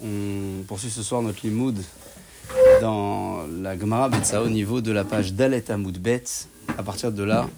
[0.00, 1.76] On poursuit ce soir notre limoud
[2.80, 6.22] dans la Gemara Betsa au niveau de la page Dalet Amoud Bet.
[6.78, 7.48] À partir de là,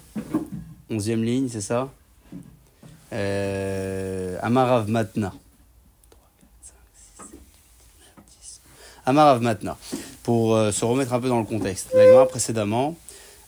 [0.89, 1.91] onzième ligne, c'est ça?
[3.13, 5.33] Euh, Amarav Matna.
[9.05, 9.77] Amarav Matna.
[10.23, 12.97] Pour euh, se remettre un peu dans le contexte, la Gemara précédemment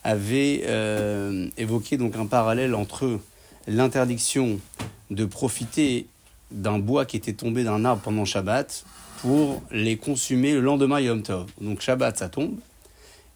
[0.04, 3.18] avait euh, évoqué donc un parallèle entre
[3.66, 4.60] l'interdiction
[5.10, 6.06] de profiter
[6.52, 8.84] d'un bois qui était tombé d'un arbre pendant Shabbat
[9.20, 11.50] pour les consommer le lendemain Yom Tov.
[11.60, 12.56] Donc Shabbat, ça tombe.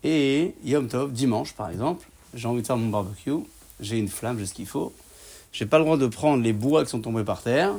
[0.05, 3.45] Et Yom Tov, dimanche par exemple, j'ai envie de faire mon barbecue,
[3.81, 4.93] j'ai une flamme, j'ai ce qu'il faut.
[5.53, 7.73] J'ai pas le droit de prendre les bois qui sont tombés par terre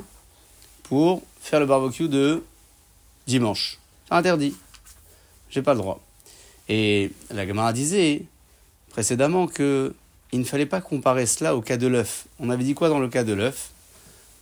[0.82, 2.42] pour faire le barbecue de
[3.26, 3.78] dimanche.
[4.10, 4.54] Interdit.
[5.50, 6.00] J'ai pas le droit.
[6.68, 8.24] Et la Gemara disait
[8.90, 9.94] précédemment que
[10.32, 12.26] il ne fallait pas comparer cela au cas de l'œuf.
[12.38, 13.70] On avait dit quoi dans le cas de l'œuf?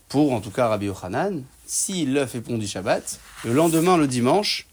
[0.08, 4.66] Pour, en tout cas, Rabbi Yochanan, si l'œuf est pondu Shabbat, le lendemain, le dimanche,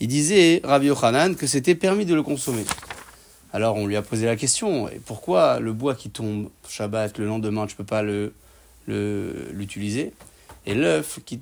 [0.00, 2.64] il disait, Rabbi Yochanan, que c'était permis de le consommer.
[3.52, 7.26] Alors on lui a posé la question, et pourquoi le bois qui tombe Shabbat, le
[7.26, 8.02] lendemain, tu ne peux pas
[8.86, 10.12] l'utiliser
[10.66, 11.40] le, Et l'œuf qui,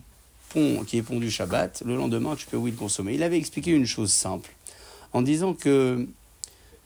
[0.86, 3.14] qui est pondu Shabbat, le lendemain, tu peux oui le consommer.
[3.14, 4.50] Il avait expliqué une chose simple,
[5.12, 6.06] en disant que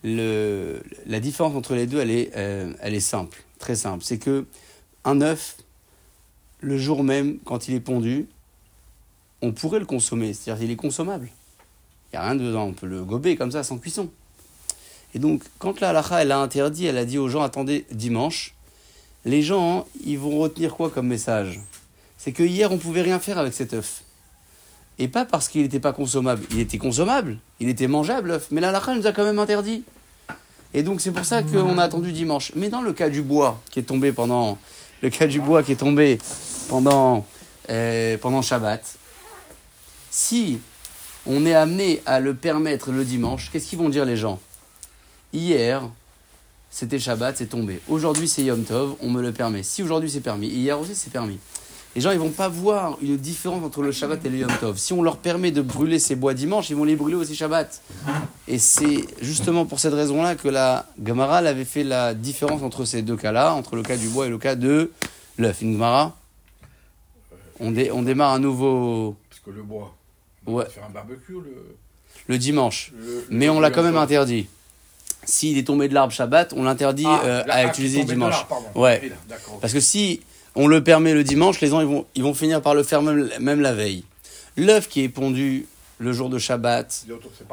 [0.02, 4.02] le, la différence entre les deux, elle est, euh, elle est simple, très simple.
[4.04, 4.46] C'est que
[5.04, 5.56] un œuf,
[6.60, 8.26] le jour même, quand il est pondu,
[9.42, 11.30] on pourrait le consommer, c'est-à-dire qu'il est consommable.
[12.12, 14.10] Il n'y a rien dedans, on peut le gober comme ça, sans cuisson.
[15.14, 18.54] Et donc, quand la halakha, elle a interdit, elle a dit aux gens, attendez, dimanche,
[19.24, 21.60] les gens, ils vont retenir quoi comme message?
[22.16, 24.02] C'est que hier, on pouvait rien faire avec cet œuf.
[24.98, 26.44] Et pas parce qu'il n'était pas consommable.
[26.50, 28.48] Il était consommable, il était mangeable, l'œuf.
[28.50, 29.82] Mais la halakha nous a quand même interdit.
[30.74, 32.52] Et donc c'est pour ça qu'on a attendu dimanche.
[32.54, 34.58] Mais dans le cas du bois qui est tombé pendant
[35.02, 36.18] le cas du bois qui est tombé
[36.68, 37.26] pendant
[37.68, 38.82] euh, pendant Shabbat,
[40.10, 40.58] si
[41.26, 44.40] on est amené à le permettre le dimanche, qu'est-ce qu'ils vont dire les gens?
[45.32, 45.82] Hier,
[46.70, 47.80] c'était Shabbat, c'est tombé.
[47.88, 49.62] Aujourd'hui, c'est Yom Tov, on me le permet.
[49.62, 51.38] Si aujourd'hui c'est permis, hier aussi c'est permis
[51.96, 54.78] les gens ils vont pas voir une différence entre le Shabbat et le Yom Tov.
[54.78, 57.82] Si on leur permet de brûler ces bois dimanche, ils vont les brûler aussi Shabbat.
[58.46, 63.02] Et c'est justement pour cette raison-là que la Gemara avait fait la différence entre ces
[63.02, 64.92] deux cas-là, entre le cas du bois et le cas de
[65.36, 65.62] l'œuf.
[65.62, 66.16] Une Gemara
[67.58, 69.16] on, on, démarre un nouveau.
[69.28, 69.94] Parce que le bois.
[70.46, 70.66] On ouais.
[70.66, 71.76] faire un barbecue le,
[72.28, 72.92] le dimanche.
[73.28, 74.46] Mais on l'a quand même interdit.
[75.24, 78.46] S'il est tombé de l'arbre Shabbat, on l'interdit ah, euh, à utiliser dimanche.
[78.74, 79.12] Ouais.
[79.60, 80.22] Parce que si
[80.54, 83.02] on le permet le dimanche, les gens ils vont, ils vont finir par le faire
[83.02, 84.04] même, la veille.
[84.56, 85.66] L'œuf qui est pondu
[85.98, 87.06] le jour de Shabbat,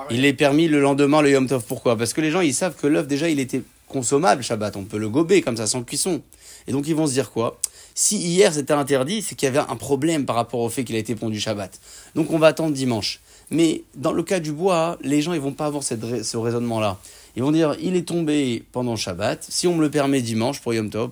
[0.10, 1.64] il est permis le lendemain, le Yom Tov.
[1.68, 1.98] Pourquoi?
[1.98, 4.76] Parce que les gens, ils savent que l'œuf, déjà, il était consommable Shabbat.
[4.78, 6.22] On peut le gober comme ça, sans cuisson.
[6.68, 7.60] Et donc, ils vont se dire quoi?
[7.94, 10.96] Si hier, c'était interdit, c'est qu'il y avait un problème par rapport au fait qu'il
[10.96, 11.80] a été pondu Shabbat.
[12.16, 13.20] Donc, on va attendre dimanche.
[13.50, 16.98] Mais dans le cas du bois, les gens, ils vont pas avoir cette, ce raisonnement-là.
[17.36, 19.46] Ils vont dire, il est tombé pendant Shabbat.
[19.48, 21.12] Si on me le permet dimanche pour Yom Tov,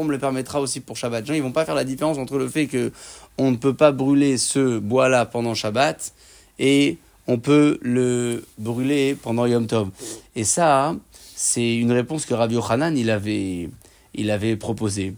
[0.00, 2.48] on me le permettra aussi pour Shabbat Ils vont pas faire la différence entre le
[2.48, 2.92] fait que
[3.38, 6.12] on ne peut pas brûler ce bois-là pendant Shabbat
[6.58, 9.90] et on peut le brûler pendant Yom Tov.
[10.36, 10.94] Et ça,
[11.34, 13.70] c'est une réponse que Rabbi Yochanan, il avait,
[14.14, 15.14] il avait proposée.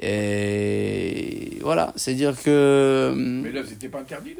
[0.00, 3.12] Et voilà, c'est-à-dire que...
[3.16, 4.36] Mais là, c'était pas interdit,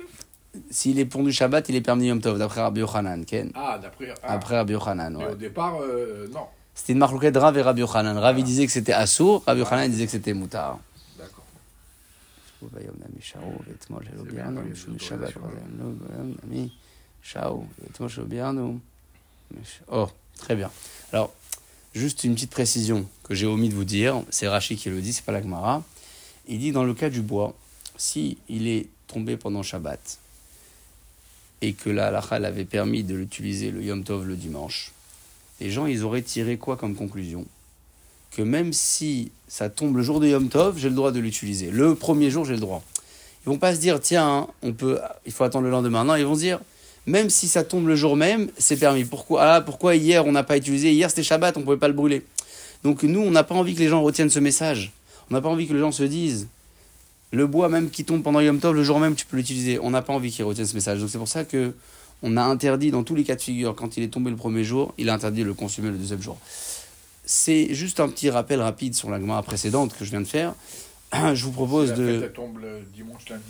[0.70, 3.24] S'il est pondu Shabbat, il est permis Yom Tov, d'après Rabbi Yochanan.
[3.24, 3.50] Ken.
[3.54, 4.14] Ah, d'après...
[4.22, 4.34] Ah.
[4.34, 5.24] Après Rabbi Yochanan, ouais.
[5.26, 6.46] Mais au départ, euh, non.
[6.78, 8.16] C'était une marque de Rav et Rabbi Yochanan.
[8.16, 10.78] Rav, disait que c'était Assour, Rabbi Yochanan disait que c'était Moutar.
[11.18, 11.44] D'accord.
[19.90, 20.08] Oh,
[20.38, 20.70] très bien.
[21.12, 21.34] Alors,
[21.94, 25.12] juste une petite précision que j'ai omis de vous dire, c'est Rachi qui le dit,
[25.12, 25.82] c'est pas la Gemara.
[26.46, 27.54] Il dit dans le cas du bois,
[27.96, 30.18] si il est tombé pendant Shabbat
[31.60, 34.92] et que la halakha avait permis de l'utiliser le Yom Tov le dimanche,
[35.60, 37.44] les gens, ils auraient tiré quoi comme conclusion?
[38.30, 41.70] Que même si ça tombe le jour de Yom Tov, j'ai le droit de l'utiliser.
[41.70, 42.82] Le premier jour, j'ai le droit.
[43.44, 46.04] Ils vont pas se dire, tiens, on peut, il faut attendre le lendemain.
[46.04, 46.60] Non, ils vont se dire,
[47.06, 49.04] même si ça tombe le jour même, c'est permis.
[49.04, 50.92] Pourquoi, ah, pourquoi hier on n'a pas utilisé?
[50.92, 52.22] Hier c'était Shabbat, on ne pouvait pas le brûler.
[52.84, 54.92] Donc nous, on n'a pas envie que les gens retiennent ce message.
[55.30, 56.48] On n'a pas envie que les gens se disent,
[57.32, 59.78] le bois même qui tombe pendant Yom Tov, le jour même, tu peux l'utiliser.
[59.80, 61.00] On n'a pas envie qu'ils retiennent ce message.
[61.00, 61.72] Donc c'est pour ça que
[62.22, 64.64] on a interdit dans tous les cas de figure, quand il est tombé le premier
[64.64, 66.38] jour, il a interdit de le consommer le deuxième jour.
[67.24, 70.54] C'est juste un petit rappel rapide sur la Gemara précédente que je viens de faire.
[71.34, 72.20] Je vous propose de.
[72.20, 73.42] Ça tombe le dimanche lundi.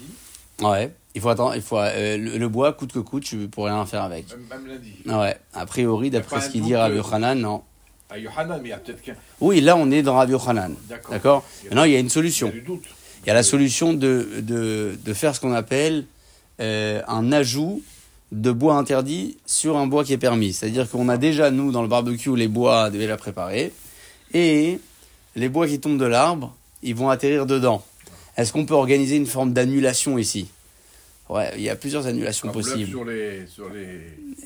[0.60, 3.86] Ouais, il faut attendre, il faut euh, le, bois coûte que coûte, tu pourrais rien
[3.86, 4.26] faire avec.
[4.50, 4.94] Même, lundi.
[5.06, 7.62] Ouais, a priori, d'après ce qu'il dit Rabbi Yochanan, non.
[8.10, 9.00] Ah, Yohanan, mais il y a peut-être
[9.40, 10.74] Oui, là on est dans Rabbi Yochanan.
[11.10, 11.44] D'accord.
[11.64, 12.48] Maintenant il y a une solution.
[12.48, 12.84] Il y a du doute.
[13.22, 16.06] Il y a la solution de, de, de faire ce qu'on appelle
[16.60, 17.82] euh, un ajout
[18.32, 20.52] de bois interdit sur un bois qui est permis.
[20.52, 23.72] C'est-à-dire qu'on a déjà, nous, dans le barbecue, les bois déjà préparés.
[24.34, 24.78] Et
[25.36, 27.82] les bois qui tombent de l'arbre, ils vont atterrir dedans.
[28.36, 30.48] Est-ce qu'on peut organiser une forme d'annulation ici?
[31.28, 32.88] Ouais, il y a plusieurs annulations Un possibles.
[32.90, 34.00] Sur les, sur les,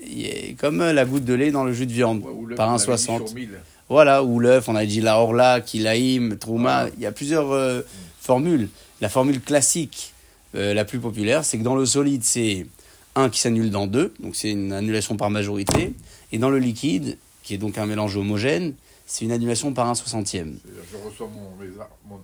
[0.05, 2.55] Il y a- Comme euh, la goutte de lait dans le jus de viande, ouais,
[2.57, 3.29] par on un avait dit 60.
[3.29, 3.51] sur 1000.
[3.89, 6.87] Voilà, ou l'œuf, on a dit la orla, kilaïm, trouma.
[6.97, 7.83] Il y a plusieurs euh,
[8.21, 8.69] formules.
[9.01, 10.13] La formule classique,
[10.57, 12.67] euh, la plus populaire, c'est que dans le solide, c'est
[13.15, 15.93] un qui s'annule dans deux, donc c'est une annulation par majorité.
[16.33, 18.75] Et dans le liquide, qui est donc un mélange homogène,
[19.07, 20.59] c'est une annulation par un soixantième.
[20.65, 21.71] C'est-à-dire, Je reçois mon, mes
[22.09, 22.17] mon,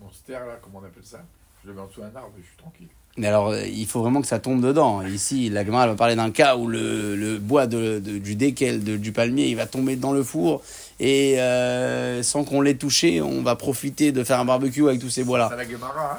[0.00, 1.22] mon ster, là, comment on appelle ça?
[1.62, 2.88] Je le mets en dessous d'un arbre et je suis tranquille.
[3.16, 5.02] Mais alors, euh, il faut vraiment que ça tombe dedans.
[5.02, 8.96] Ici, la va parler d'un cas où le, le bois de, de- du déquel, de-
[8.96, 10.62] du palmier, il va tomber dans le four.
[11.02, 15.08] Et euh, sans qu'on l'ait touché, on va profiter de faire un barbecue avec tous
[15.08, 15.48] ces bois-là.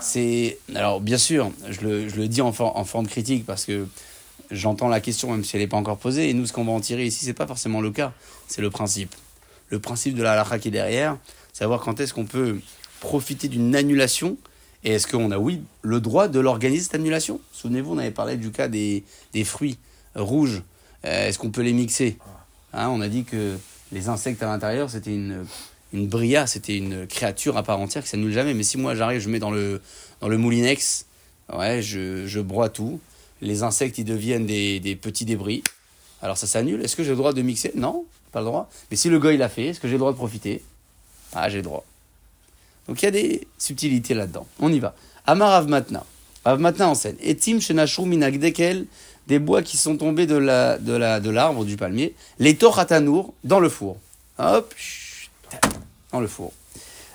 [0.01, 3.45] C'est hein alors bien sûr, je le, je le dis en, for- en forme critique
[3.45, 3.85] parce que
[4.49, 6.29] j'entends la question même si elle n'est pas encore posée.
[6.29, 8.11] Et nous, ce qu'on va en tirer ici, c'est pas forcément le cas,
[8.47, 9.13] c'est le principe.
[9.69, 11.15] Le principe de la halakha qui est derrière,
[11.53, 12.59] savoir quand est-ce qu'on peut
[13.01, 14.35] profiter d'une annulation
[14.83, 17.39] et est-ce qu'on a oui le droit de l'organiser cette annulation?
[17.51, 19.77] Souvenez-vous, on avait parlé du cas des, des fruits
[20.15, 20.63] rouges.
[21.05, 22.17] Euh, est-ce qu'on peut les mixer?
[22.73, 23.57] Hein, On a dit que
[23.91, 25.45] les insectes à l'intérieur, c'était une
[25.93, 28.53] une bria, c'était une créature à part entière qui s'annule jamais.
[28.53, 29.81] Mais si moi j'arrive, je mets dans le,
[30.21, 31.05] dans le moulinex,
[31.53, 33.01] ouais, je, je broie tout.
[33.41, 35.63] Les insectes, ils deviennent des, des petits débris.
[36.21, 36.81] Alors ça s'annule.
[36.81, 37.73] Est-ce que j'ai le droit de mixer?
[37.75, 38.69] Non, pas le droit.
[38.89, 40.61] Mais si le gars il l'a fait, est-ce que j'ai le droit de profiter?
[41.33, 41.83] Ah, j'ai le droit.
[42.87, 44.47] Donc il y a des subtilités là-dedans.
[44.59, 44.95] On y va.
[45.25, 46.05] Amar Avmatna.
[46.45, 47.17] Avmatna en scène.
[47.21, 48.85] Etim shenashru minagdekel,
[49.27, 53.33] des bois qui sont tombés de la de la de l'arbre du palmier, les torhatanour
[53.43, 53.97] dans le four.
[54.39, 54.73] Hop,
[56.11, 56.51] dans le four.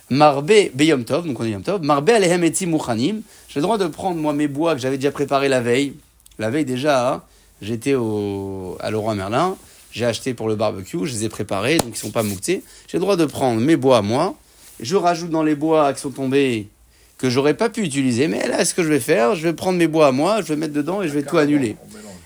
[0.08, 1.82] Marbe beyom tov, donc on est yom tov.
[1.82, 2.44] Marbe alehem.
[2.44, 5.94] J'ai le droit de prendre moi mes bois que j'avais déjà préparés la veille.
[6.38, 7.22] La veille déjà, hein,
[7.60, 9.56] j'étais au à Leroy Merlin.
[9.90, 12.62] J'ai acheté pour le barbecue, je les ai préparés, donc ils sont pas mouctés.
[12.86, 14.36] J'ai le droit de prendre mes bois à moi.
[14.78, 16.68] Je rajoute dans les bois qui sont tombés
[17.18, 18.28] que j'aurais pas pu utiliser.
[18.28, 20.48] Mais là, ce que je vais faire, je vais prendre mes bois à moi, je
[20.48, 21.76] vais mettre dedans et je vais tout annuler.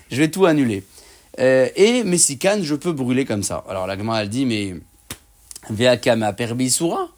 [0.09, 0.83] Je vais tout annuler.
[1.39, 3.63] Euh, et mes cicanes, je peux brûler comme ça.
[3.69, 4.75] Alors la Gemara, elle dit, mais
[5.69, 7.09] Veakama perbisura.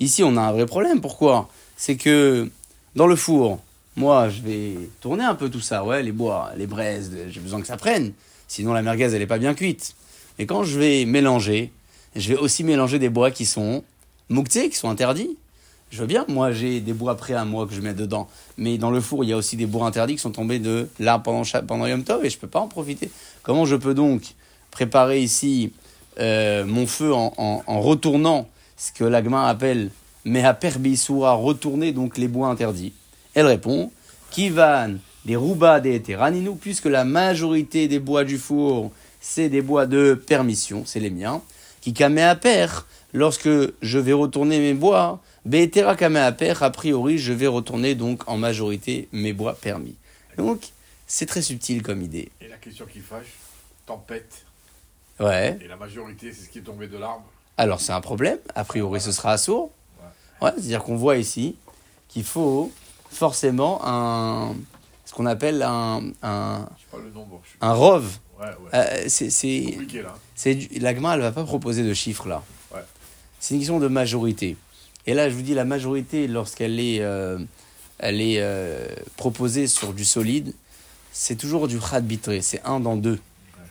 [0.00, 1.00] Ici, on a un vrai problème.
[1.00, 1.48] Pourquoi?
[1.76, 2.50] C'est que
[2.94, 3.60] dans le four,
[3.96, 5.84] moi, je vais tourner un peu tout ça.
[5.84, 8.12] Ouais, les bois, les braises, j'ai besoin que ça prenne.
[8.48, 9.94] Sinon, la merguez, elle n'est pas bien cuite.
[10.38, 11.72] Et quand je vais mélanger,
[12.16, 13.84] je vais aussi mélanger des bois qui sont
[14.28, 15.36] mouktsés, qui sont interdits.
[15.92, 18.78] Je veux bien, moi j'ai des bois prêts à moi que je mets dedans, mais
[18.78, 21.24] dans le four il y a aussi des bois interdits qui sont tombés de l'arbre
[21.24, 23.10] pendant, pendant Yom Tov et je peux pas en profiter.
[23.42, 24.22] Comment je peux donc
[24.70, 25.70] préparer ici
[26.18, 28.48] euh, mon feu en, en- retournant
[28.78, 29.90] ce que l'agma appelle
[30.24, 32.94] Meha Perbisura, retourner donc les bois interdits?
[33.34, 33.90] Elle répond
[34.30, 34.94] Kivan
[35.26, 38.90] des rouba des Teraninu, puisque la majorité des bois du four
[39.20, 41.42] c'est des bois de permission, c'est les miens,
[41.82, 43.50] qui kamea per, lorsque
[43.82, 48.38] je vais retourner mes bois, Beetera kamea per, a priori, je vais retourner donc en
[48.38, 49.96] majorité mes bois permis.
[50.38, 50.70] Donc,
[51.06, 52.30] c'est très subtil comme idée.
[52.40, 53.34] Et la question qui fâche,
[53.84, 54.46] tempête.
[55.20, 55.58] Ouais.
[55.60, 57.24] Et la majorité, c'est ce qui est tombé de l'arbre.
[57.58, 58.38] Alors, c'est un problème.
[58.54, 59.70] A priori, ce sera assourd.
[60.40, 61.56] Ouais, c'est-à-dire qu'on voit ici
[62.08, 62.72] qu'il faut
[63.10, 64.54] forcément un,
[65.04, 67.40] ce qu'on appelle un, un, Je sais pas le nombre.
[67.44, 67.58] Je suis...
[67.60, 68.18] un rove.
[68.40, 68.70] Ouais, ouais.
[68.74, 70.14] Euh, c'est, c'est, compliqué là.
[70.42, 72.42] C'est du- l'agma, elle va pas proposer de chiffres là.
[72.74, 72.80] Ouais.
[73.38, 74.56] C'est une question de majorité.
[75.06, 77.38] Et là, je vous dis, la majorité, lorsqu'elle est, euh,
[77.98, 80.52] elle est euh, proposée sur du solide,
[81.12, 82.40] c'est toujours du khad bitré.
[82.42, 83.18] C'est un dans deux.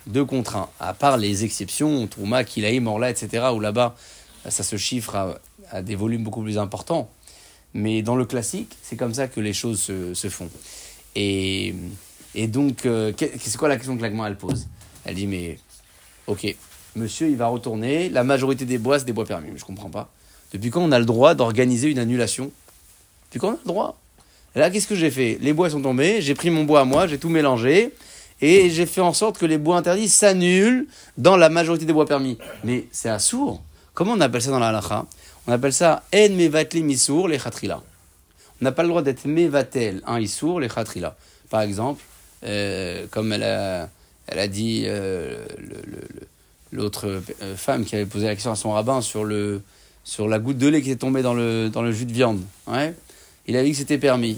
[0.07, 0.69] Deux contre un.
[0.79, 3.95] À part les exceptions, Trouma, Kilaïm, Morla, etc., où là-bas,
[4.49, 5.39] ça se chiffre à,
[5.71, 7.09] à des volumes beaucoup plus importants.
[7.73, 10.49] Mais dans le classique, c'est comme ça que les choses se, se font.
[11.15, 11.73] Et,
[12.35, 14.67] et donc, euh, c'est quoi la question que l'agma, elle pose?
[15.05, 15.57] Elle dit, mais
[16.31, 16.55] Ok,
[16.95, 18.07] monsieur, il va retourner.
[18.07, 19.49] La majorité des bois, c'est des bois permis.
[19.51, 20.09] Mais je comprends pas.
[20.53, 22.53] Depuis quand on a le droit d'organiser une annulation?
[23.25, 23.99] Depuis quand on a le droit?
[24.55, 25.37] Là, qu'est-ce que j'ai fait?
[25.41, 27.91] Les bois sont tombés, j'ai pris mon bois à moi, j'ai tout mélangé,
[28.39, 32.05] et j'ai fait en sorte que les bois interdits s'annulent dans la majorité des bois
[32.05, 32.37] permis.
[32.63, 33.61] Mais c'est assourd.
[33.93, 35.05] Comment on appelle ça dans la halakha?
[35.47, 37.83] On appelle ça en mevatli misour les khatrila.
[38.61, 41.13] On n'a pas le droit d'être mevatel un isour les khatrila.
[41.49, 42.01] Par exemple,
[42.45, 43.89] euh, comme elle a,
[44.31, 45.45] elle a dit euh,
[46.71, 49.61] l'autre euh, femme qui avait posé la question à son rabbin sur, le,
[50.05, 52.41] sur la goutte de lait qui est tombée dans le, dans le jus de viande.
[52.65, 52.93] Ouais.
[53.47, 54.37] Il a dit que c'était permis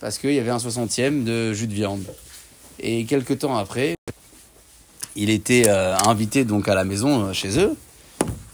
[0.00, 2.04] parce qu'il y avait un soixantième de jus de viande.
[2.78, 3.94] Et quelques temps après,
[5.16, 7.74] il était euh, invité donc à la maison chez eux.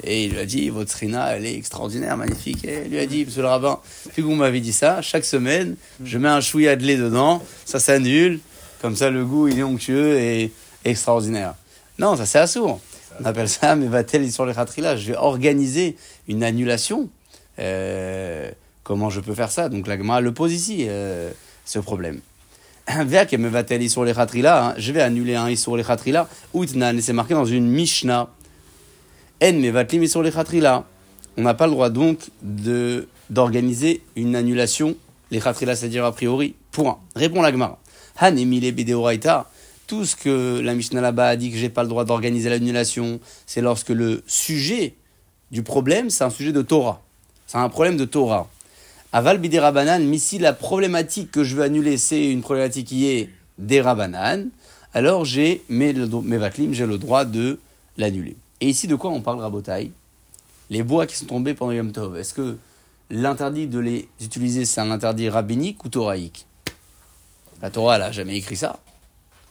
[0.05, 2.65] Et il lui a dit, votre rina, elle est extraordinaire, magnifique.
[2.65, 3.81] Et il lui a dit, monsieur le rabbin,
[4.13, 7.43] puis que vous m'avez dit ça, chaque semaine, je mets un chouïa de lait dedans,
[7.65, 8.41] ça s'annule,
[8.83, 10.53] comme ça le goût il est onctueux et
[10.85, 11.55] extraordinaire.
[11.99, 12.81] Non, ça c'est assourd.
[13.21, 15.97] On appelle ça, mais va-t-elle sur les là Je vais organiser
[16.29, 17.09] une annulation.
[17.59, 18.51] Euh,
[18.83, 19.69] comment je peux faire ça?
[19.69, 21.31] Donc la Gemara le pose ici, euh,
[21.65, 22.21] ce problème.
[22.89, 26.29] me va-t-elle sur les là Je vais annuler un sur les khatrila.
[26.53, 28.29] Outnan, c'est marqué dans une Mishnah.
[29.43, 30.85] En me va sur les là.
[31.37, 32.19] On n'a pas le droit donc
[33.31, 34.97] d'organiser une annulation,
[35.31, 36.99] les khatrila, c'est-à-dire a priori, point.
[37.15, 37.79] Répond la Gemara.
[38.21, 39.51] Han emile bideoraita
[39.87, 43.21] tout ce que la Mishnah là-bas a dit que j'ai pas le droit d'organiser l'annulation,
[43.47, 44.95] c'est lorsque le sujet
[45.51, 47.03] du problème, c'est un sujet de Torah.
[47.47, 48.49] C'est un problème de Torah.
[49.13, 53.29] Aval biderabanan, mais si la problématique que je veux annuler, c'est une problématique qui est
[53.59, 54.49] des rabanan,
[54.95, 57.59] alors j'ai mes, vatlim, j'ai le droit de
[57.99, 58.37] l'annuler.
[58.63, 59.91] Et ici, de quoi on parle, Rabotai?
[60.71, 62.17] Les bois qui sont tombés pendant Yom Tov.
[62.17, 62.57] Est-ce que
[63.11, 66.47] l'interdit de les utiliser, c'est un interdit rabbinique ou toraïque
[67.63, 68.79] La Torah, elle n'a jamais écrit ça.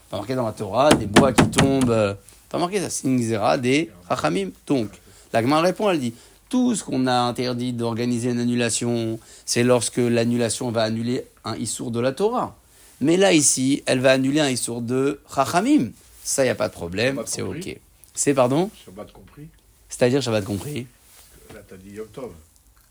[0.10, 1.90] Pas marqué dans la Torah, des bois qui tombent.
[1.90, 2.14] Euh,
[2.50, 4.52] pas marqué ça, c'est une des rachamim.
[4.68, 4.90] Donc,
[5.32, 6.14] la Gemara répond, elle dit
[6.50, 11.92] tout ce qu'on a interdit d'organiser une annulation, c'est lorsque l'annulation va annuler un issour
[11.92, 12.58] de la Torah.
[13.00, 15.92] Mais là, ici, elle va annuler un issour de Chachamim.
[16.24, 17.80] Ça, il n'y a pas de problème, c'est ok.
[18.14, 18.70] C'est, pardon?
[18.86, 19.48] Shabbat compris.
[19.88, 20.86] C'est-à-dire Shabbat compris.
[21.54, 22.34] Là, t'as dit octobre.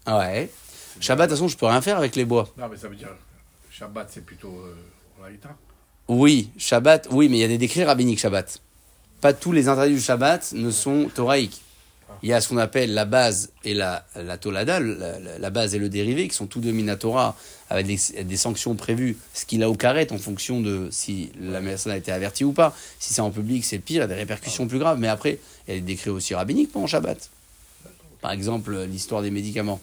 [0.07, 0.50] Ah ouais.
[0.99, 2.49] Shabbat, de toute façon, je peux rien faire avec les bois.
[2.57, 3.11] Non, mais ça veut dire
[3.71, 4.75] Shabbat, c'est plutôt euh,
[6.09, 8.61] oui, Shabbat, oui, mais il y a des décrets rabbiniques Shabbat.
[9.21, 11.61] Pas tous les interdits du Shabbat ne sont thoraïques.
[12.23, 15.79] Il y a ce qu'on appelle la base et la, la tolada, la, base et
[15.79, 17.37] le dérivé, qui sont tous deux minatora,
[17.71, 21.93] avec des, sanctions prévues, ce qu'il a au carré, en fonction de si la personne
[21.93, 22.75] a été avertie ou pas.
[22.99, 24.99] Si c'est en public, c'est pire, il y a des répercussions plus graves.
[24.99, 27.31] Mais après, il y a des décrets aussi rabbiniques pendant Shabbat.
[28.21, 29.81] Par exemple, l'histoire des médicaments.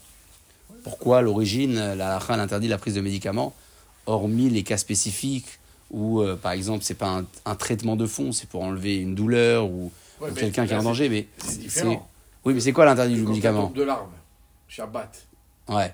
[0.83, 3.55] Pourquoi, l'origine, la halakha interdit la prise de médicaments,
[4.07, 5.59] hormis les cas spécifiques
[5.91, 9.65] ou euh, par exemple c'est pas un, traitement de fond, c'est pour enlever une douleur
[9.65, 9.91] ou,
[10.35, 11.27] quelqu'un qui est en danger, mais
[11.67, 11.85] c'est
[12.47, 14.11] oui, mais c'est quoi l'interdit du médicament De l'arme,
[14.69, 15.27] Shabbat.
[15.67, 15.93] Ouais.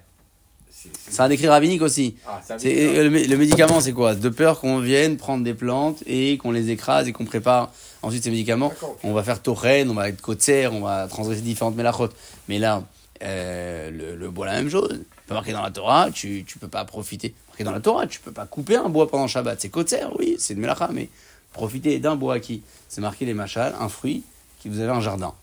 [1.09, 2.15] C'est un décret rabbinique aussi.
[2.27, 4.13] Ah, le, le, médicament, c'est quoi?
[4.13, 7.71] De peur qu'on vienne prendre des plantes et qu'on les écrase et qu'on prépare
[8.03, 8.71] ensuite ces médicaments.
[9.03, 12.15] On va faire torren, on va être kotzer, on va transgresser différentes mélachotes.
[12.47, 12.83] Mais là,
[13.23, 15.01] euh, le, le, bois, la même chose.
[15.27, 17.33] Pas marqué dans la Torah, tu ne peux pas profiter.
[17.59, 19.61] Dans la Torah, tu peux pas couper un bois pendant Shabbat.
[19.61, 21.09] C'est kotzer, oui, c'est de melacha, mais
[21.53, 24.23] profiter d'un bois qui, c'est marqué les machal, un fruit,
[24.59, 25.33] qui vous avez un jardin.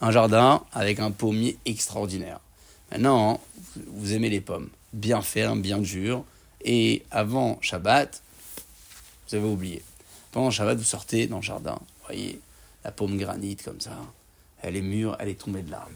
[0.00, 2.40] Un jardin avec un pommier extraordinaire.
[2.90, 3.40] Maintenant,
[3.76, 6.24] vous aimez les pommes, bien fermes, bien dures,
[6.64, 8.22] et avant Shabbat,
[9.28, 9.82] vous avez oublié.
[10.32, 12.40] Pendant Shabbat, vous sortez dans le jardin, voyez
[12.84, 13.92] la pomme granite comme ça,
[14.62, 15.90] elle est mûre, elle est tombée de l'arbre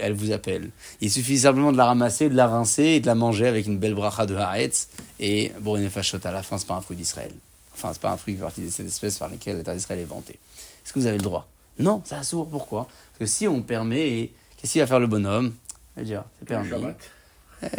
[0.00, 0.70] elle vous appelle.
[1.00, 3.78] Il suffit simplement de la ramasser, de la rincer et de la manger avec une
[3.78, 4.88] belle bracha de Haaretz.
[5.18, 7.32] Et bon, une fachot à la fin, c'est pas un fruit d'Israël.
[7.74, 10.04] Enfin, c'est pas un fruit qui partie de cette espèce par lesquelles l'État d'Israël est
[10.04, 10.38] vanté.
[10.84, 11.48] Est-ce que vous avez le droit?
[11.78, 12.48] Non, c'est assourd.
[12.48, 12.84] Pourquoi?
[12.84, 15.54] Parce que si on permet, qu'est-ce qu'il va faire le bonhomme?
[15.96, 16.70] Il va dire, c'est permis.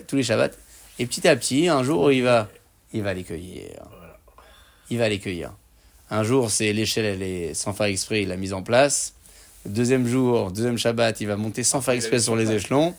[0.08, 0.56] tous les Shabbats.
[1.00, 2.50] Et petit à petit, un jour, il va,
[2.94, 3.84] il va les cueillir.
[4.90, 5.52] Il va les cueillir.
[6.10, 9.14] Un jour, c'est l'échelle, elle est sans faire exprès, il l'a mise en place.
[9.66, 12.96] Deuxième jour, deuxième Shabbat, il va monter sans faire exprès sur les échelons.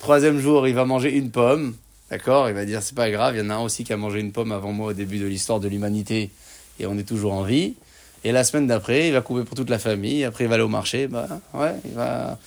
[0.00, 1.76] Troisième jour, il va manger une pomme.
[2.10, 2.48] D'accord?
[2.48, 4.18] Il va dire c'est pas grave, il y en a un aussi qui a mangé
[4.18, 6.30] une pomme avant moi au début de l'histoire de l'humanité
[6.80, 7.74] et on est toujours en vie.
[8.24, 10.24] Et la semaine d'après, il va couper pour toute la famille.
[10.24, 11.06] Après, il va aller au marché.
[11.06, 12.38] Bah, ouais, il va.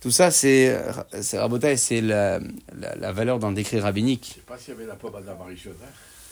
[0.00, 0.78] Tout ça, c'est,
[1.12, 1.22] et
[1.76, 2.40] c'est la,
[2.78, 4.28] la, valeur d'un décret rabbinique.
[4.30, 5.36] Je sais pas s'il y avait la pomme à la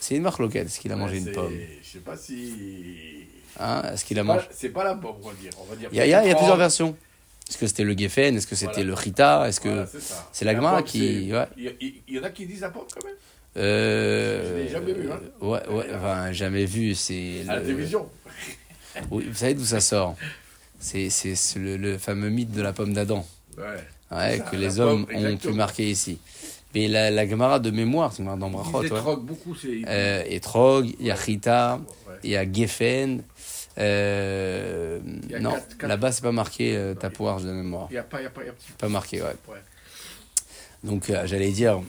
[0.00, 3.26] C'est une marque locale, est-ce qu'il a mangé une pomme Je sais pas si.
[3.60, 5.88] Hein, Est-ce qu'il a mangé C'est pas la pomme, on va dire.
[5.92, 6.96] il y a, plusieurs versions.
[7.48, 9.86] Est-ce que c'était le Geffen Est-ce que c'était le Rita Est-ce que
[10.32, 11.32] c'est la Gemara qui.
[11.32, 11.46] Ouais.
[11.56, 13.16] Il, y, en a qui disent la pomme quand même
[13.56, 14.42] euh...
[14.50, 15.10] Je l'ai jamais vu.
[15.10, 15.20] Hein.
[15.40, 16.94] Ouais, ouais, enfin, jamais vu.
[16.94, 18.08] C'est à la télévision.
[19.10, 20.16] oui, vous savez d'où ça sort?
[20.78, 21.08] C'est
[21.56, 23.26] le, le, fameux mythe de la pomme d'Adam.
[23.56, 23.64] Ouais.
[24.10, 26.18] Ouais, que les hommes ont pu marquer ici.
[26.74, 28.84] Mais la, la Gemara de mémoire, c'est dans Brachot.
[28.84, 29.00] Il ouais.
[29.20, 29.56] beaucoup.
[29.86, 31.80] Euh, et Trog, il y a Rita,
[32.22, 33.22] il y a Geffen.
[33.78, 34.98] Euh,
[35.40, 37.86] non, là-bas, c'est pas marqué euh, ta poire de mémoire.
[37.90, 39.34] Il n'y a pas, y a pas, y a pas marqué, ouais.
[40.82, 41.80] Donc, euh, j'allais dire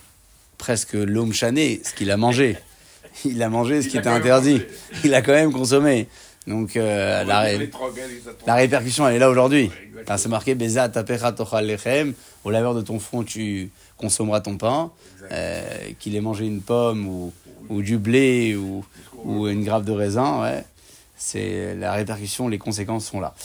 [0.57, 2.57] presque l'homme chané, ce qu'il a mangé.
[3.25, 4.61] Il a mangé ce qui était interdit.
[5.03, 6.07] Il a quand même consommé.
[6.47, 7.45] Donc, euh, la,
[8.45, 9.71] la, répercussion, elle est là aujourd'hui.
[10.17, 12.13] c'est marqué Beza tapecha tochal lechem.
[12.43, 14.91] Au laveur de ton front, tu consommeras ton pain.
[15.99, 17.33] Qu'il ait mangé une pomme ou,
[17.69, 18.85] ou du blé ou,
[19.23, 20.63] ou une grappe de raisin, ouais
[21.19, 23.35] c'est la répercussion, les conséquences sont là.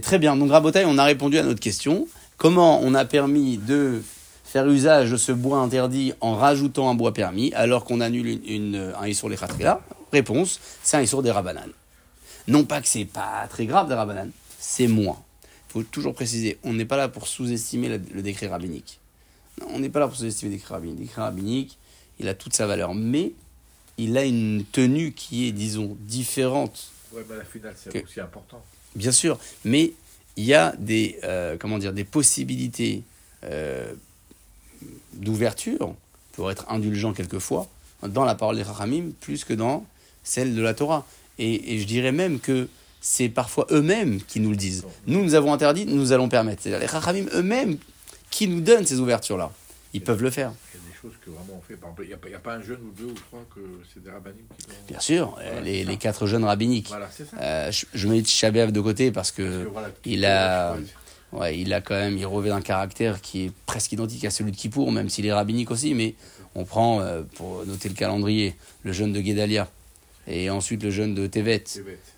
[0.00, 2.06] très bien, donc Rabotaille, on a répondu à notre question.
[2.38, 4.00] Comment on a permis de
[4.44, 8.44] faire usage de ce bois interdit en rajoutant un bois permis alors qu'on annule une,
[8.46, 9.80] une, un Issour Khatrila
[10.12, 11.68] Réponse, c'est un Issour des Rabanan.
[12.48, 15.18] Non pas que c'est pas très grave des Rabanan, c'est moins.
[15.68, 18.98] Il faut toujours préciser, on n'est pas là pour sous-estimer le, le décret rabbinique.
[19.60, 20.98] Non, on n'est pas là pour sous-estimer le décret rabbinique.
[20.98, 21.78] Le décret rabbinique,
[22.18, 23.32] il a toute sa valeur, mais
[23.98, 26.90] il a une tenue qui est, disons, différente.
[27.12, 28.62] Ouais, mais à la finale, c'est Que- aussi important.
[28.94, 29.92] Bien sûr, mais
[30.36, 33.02] il y a des, euh, comment dire, des possibilités
[33.44, 33.92] euh,
[35.14, 35.94] d'ouverture
[36.32, 37.66] pour être indulgent quelquefois
[38.02, 39.84] dans la parole des Chachamim plus que dans
[40.24, 41.06] celle de la Torah.
[41.38, 42.68] Et, et je dirais même que
[43.00, 44.84] c'est parfois eux-mêmes qui nous le disent.
[45.06, 46.62] Nous, nous avons interdit, nous allons permettre.
[46.62, 47.78] C'est les Chachamim eux-mêmes
[48.30, 49.50] qui nous donnent ces ouvertures-là.
[49.92, 50.52] Ils peuvent le faire.
[51.24, 51.76] Que vraiment on fait.
[51.76, 53.60] Par exemple, il n'y a, pas- a un jeune ou deux ou trois que
[53.92, 54.10] c'est des
[54.58, 54.74] qui l'ont.
[54.88, 56.88] Bien sûr, euh, Voilà, les, quatre jeunes rabbiniques.
[56.88, 57.36] Voilà, c'est ça.
[57.40, 60.76] Euh, je, je mets Chabev de côté parce que Parce que voilà, il a-
[61.32, 64.50] Ouais, il a quand même, il revêt un caractère qui est presque identique à celui
[64.50, 66.16] de Kippour, même s'il est rabbinique aussi, mais
[66.56, 69.68] on prend, euh, pour noter le calendrier, le jeune de Guédalia,
[70.26, 71.62] et ensuite le jeune de Tevet,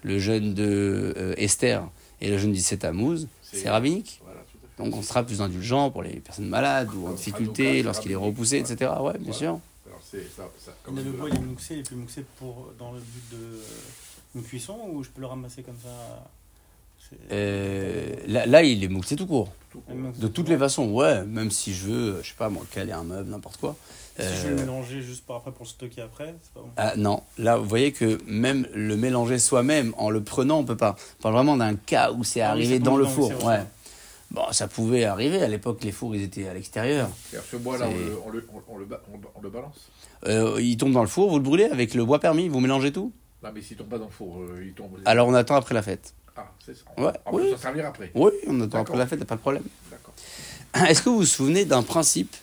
[0.02, 1.86] le jeune de euh, Esther,
[2.22, 4.21] et le jeune Tammuz, C'est- c'est rabbinique.
[4.78, 8.56] Donc on sera plus indulgent pour les personnes malades ou en difficulté, lorsqu'il est repoussé,
[8.58, 8.90] etc.
[9.00, 9.32] Ouais, bien Voilà.
[9.32, 9.58] sûr.
[9.86, 10.48] Alors, c'est ça.
[10.58, 13.30] ça comme Le bois, il est mouxé, il est plus mouxé pour, dans le but
[13.32, 13.60] de euh,
[14.36, 16.24] une cuisson ou je peux le ramasser comme ça
[17.30, 19.52] Euh, là, là, il est mouxé tout court.
[19.70, 19.94] tout court.
[19.94, 22.92] Même De toutes les façons, ouais, même si je veux, je sais pas moi, caler
[22.92, 23.76] un meuble, n'importe quoi.
[24.18, 26.60] Si je Euh, veux le mélanger juste pour après pour le stocker après, c'est pas
[26.60, 26.68] bon.
[26.76, 30.76] Ah non, là vous voyez que même le mélanger soi-même en le prenant, on peut
[30.76, 30.96] pas.
[31.18, 33.32] On parle vraiment d'un cas où c'est Ah arrivé dans le four.
[33.44, 33.62] Ouais.
[34.32, 35.42] Bon, ça pouvait arriver.
[35.42, 37.10] À l'époque, les fours ils étaient à l'extérieur.
[37.50, 38.86] Ce bois-là, on le, on, le, on, le,
[39.34, 39.90] on balance?
[40.26, 42.92] Euh, il tombe dans le four, vous le brûlez avec le bois permis, vous mélangez
[42.92, 43.12] tout?
[43.42, 44.98] Non, mais s'il tombe pas dans le four, euh, il tombe.
[45.04, 46.14] Alors on attend après la fête.
[46.34, 46.84] Ah, c'est ça.
[46.96, 47.42] Ouais, On oui.
[47.42, 48.10] peut s'en servir après.
[48.14, 49.64] Oui, on attend après la fête, pas de problème.
[49.90, 50.14] D'accord.
[50.88, 52.34] Est-ce que vous vous souvenez d'un principe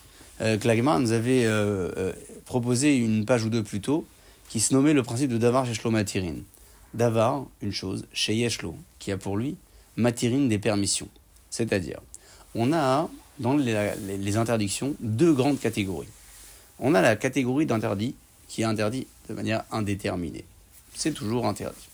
[0.41, 2.13] euh, que la Gemara nous avait euh,
[2.45, 4.05] proposé une page ou deux plus tôt,
[4.49, 6.35] qui se nommait le principe de Davar Sheshlo Matirin
[6.93, 9.57] Davar, une chose, chez Yeshlo, qui a pour lui
[9.95, 11.07] Matirin des permissions.
[11.49, 11.99] C'est-à-dire,
[12.55, 13.09] on a
[13.39, 16.09] dans les, interdictions deux grandes catégories.
[16.79, 18.15] On a la catégorie d'interdit
[18.47, 20.45] qui est interdit de manière indéterminée.
[20.95, 21.87] C'est toujours interdit.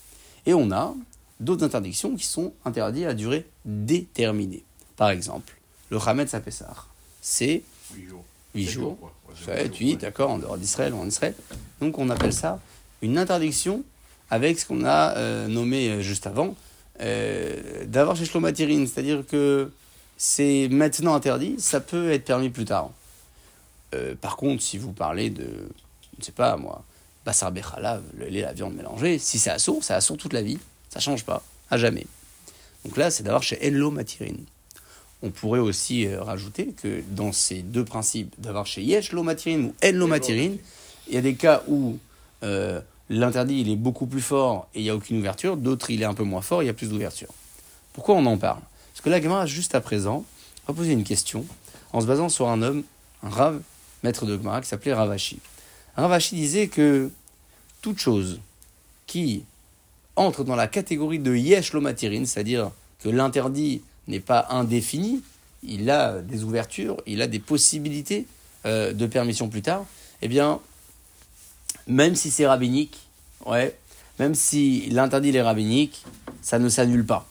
[0.45, 0.95] Et on a
[1.39, 4.63] d'autres interdictions qui sont interdites à durée déterminée.
[4.95, 5.53] Par exemple,
[5.89, 6.73] le Hametz à Pessah,
[7.21, 7.63] c'est
[7.95, 8.23] 8 jours.
[8.55, 9.13] 8 Sept jours, quoi.
[9.27, 11.35] Ouais, c'est 7, huit 8, jours, d'accord, en dehors d'Israël ou en Israël.
[11.81, 12.59] Donc on appelle ça
[13.01, 13.83] une interdiction
[14.29, 16.55] avec ce qu'on a euh, nommé euh, juste avant,
[17.01, 19.71] euh, d'avoir chez Shlomatirine, c'est-à-dire que
[20.17, 22.91] c'est maintenant interdit, ça peut être permis plus tard.
[23.93, 26.83] Euh, par contre, si vous parlez de, je ne sais pas moi,
[27.25, 30.59] Bassar Bechalav, le lait, la viande mélangée, si c'est assourd, c'est assourd toute la vie,
[30.89, 32.05] ça change pas, à jamais.
[32.83, 34.45] Donc là, c'est d'avoir chez Enlo Matirine.
[35.23, 39.29] On pourrait aussi euh, rajouter que dans ces deux principes, d'avoir chez Yesh lo ou
[39.29, 40.57] En lo Matirine,
[41.07, 41.97] il y a des cas où
[42.43, 46.01] euh, l'interdit il est beaucoup plus fort et il n'y a aucune ouverture, d'autres il
[46.01, 47.29] est un peu moins fort il y a plus d'ouverture.
[47.93, 48.61] Pourquoi on en parle?
[48.93, 50.25] Parce que la Gemara, juste à présent,
[50.67, 51.45] va poser une question
[51.93, 52.83] en se basant sur un homme,
[53.23, 53.61] un Rav,
[54.03, 55.39] maître de Gemara, qui s'appelait Ravashi.
[55.95, 57.11] Ravashi disait que
[57.81, 58.39] toute chose
[59.07, 59.43] qui
[60.15, 65.21] entre dans la catégorie de Yesh lo Matirine, c'est-à-dire que l'interdit n'est pas indéfini,
[65.63, 68.25] il a des ouvertures, il a des possibilités
[68.65, 69.85] euh, de permission plus tard,
[70.21, 70.59] eh bien,
[71.87, 72.97] même si c'est rabbinique,
[73.45, 73.77] ouais,
[74.19, 76.03] même si l'interdit est rabbinique,
[76.41, 77.27] ça ne s'annule pas.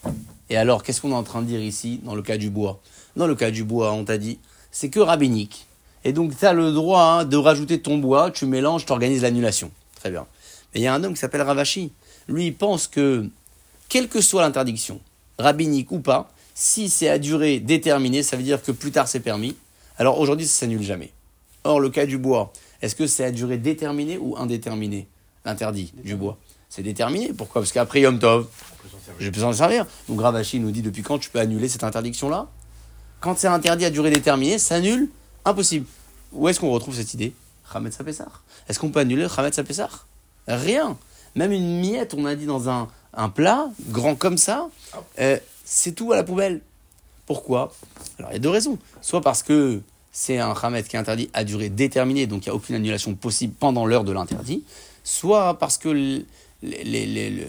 [0.50, 2.80] Et alors, qu'est-ce qu'on est en train de dire ici, dans le cas du bois?
[3.16, 4.38] Dans le cas du bois, on t'a dit,
[4.70, 5.66] c'est que rabbinique.
[6.04, 9.22] Et donc, tu as le droit hein, de rajouter ton bois, tu mélanges, tu organises
[9.22, 9.70] l'annulation.
[9.96, 10.26] Très bien.
[10.74, 11.92] Mais il y a un homme qui s'appelle Ravashi.
[12.28, 13.26] Lui, il pense que,
[13.88, 15.00] quelle que soit l'interdiction,
[15.38, 19.20] rabbinique ou pas, si c'est à durée déterminée, ça veut dire que plus tard c'est
[19.20, 19.56] permis.
[19.98, 21.10] Alors aujourd'hui, ça s'annule jamais.
[21.64, 22.52] Or, le cas du bois,
[22.84, 25.08] est-ce que c'est à durée déterminée ou indéterminée
[25.46, 26.36] L'interdit du bois?
[26.68, 27.32] C'est déterminé.
[27.32, 27.62] Pourquoi?
[27.62, 28.46] Parce qu'après Yom Tov,
[29.18, 29.86] j'ai besoin de servir.
[30.06, 32.46] Donc Ravashi nous dit depuis quand tu peux annuler cette interdiction-là?
[33.20, 35.08] Quand c'est interdit à durée déterminée, ça annule
[35.46, 35.86] Impossible.
[36.32, 37.32] Où est-ce qu'on retrouve cette idée?
[37.72, 38.28] Chametz Pessah.
[38.68, 39.88] Est-ce qu'on peut annuler Chametz Pessah
[40.46, 40.98] Rien.
[41.36, 44.68] Même une miette, on a dit dans un, un plat, grand comme ça,
[45.20, 46.60] euh, c'est tout à la poubelle.
[47.24, 47.72] Pourquoi?
[48.18, 48.76] Alors il y a deux raisons.
[49.00, 49.80] Soit parce que
[50.16, 53.14] c'est un Hametz qui est interdit à durée déterminée, donc il n'y a aucune annulation
[53.16, 54.62] possible pendant l'heure de l'interdit.
[55.02, 56.24] Soit parce que les,
[56.62, 57.48] les, les-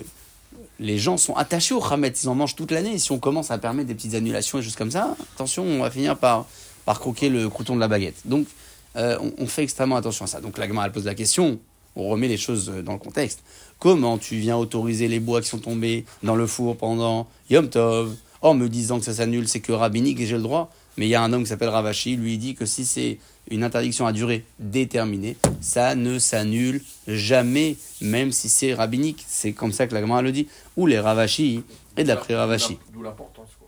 [0.80, 2.96] les- gens sont attachés au Hametz, ils en mangent toute l'année.
[2.96, 5.84] Et si on commence à permettre des petites annulations et choses comme ça, attention, on
[5.84, 6.48] va finir par,
[6.86, 8.16] par croquer le crouton de la baguette.
[8.26, 8.48] Donc
[8.96, 10.42] euh, on, fait extrêmement attention à ça.
[10.42, 11.60] Donc la Gemara, elle pose la question,
[11.96, 13.44] on remet les choses euh, dans le contexte.
[13.78, 18.16] Comment tu viens autoriser les bois qui sont tombés dans le four pendant Yom Tov
[18.42, 21.10] en me disant que ça s'annule, c'est que rabbinique et j'ai le droit Mais il
[21.10, 23.18] y a un homme qui s'appelle Ravashi, lui il dit que si c'est
[23.52, 29.24] une interdiction à durée déterminée, ça ne s'annule jamais, même si c'est rabbinique.
[29.28, 30.48] C'est comme ça que la Gemara le dit.
[30.78, 31.64] Ou les Ravashi,
[31.98, 32.78] et d'après Ravashi.
[32.94, 33.68] D'où l'importance, quoi.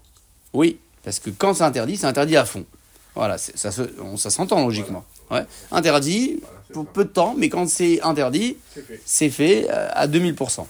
[0.53, 2.65] Oui, parce que quand c'est interdit, c'est interdit à fond.
[3.13, 5.03] Voilà, ça, se- s'entend logiquement.
[5.31, 5.43] Ouais.
[5.71, 6.39] Interdit
[6.71, 8.57] pour peu de temps, mais quand c'est interdit,
[9.05, 9.29] C'est fait.
[9.29, 10.65] fait euh, à 2000%.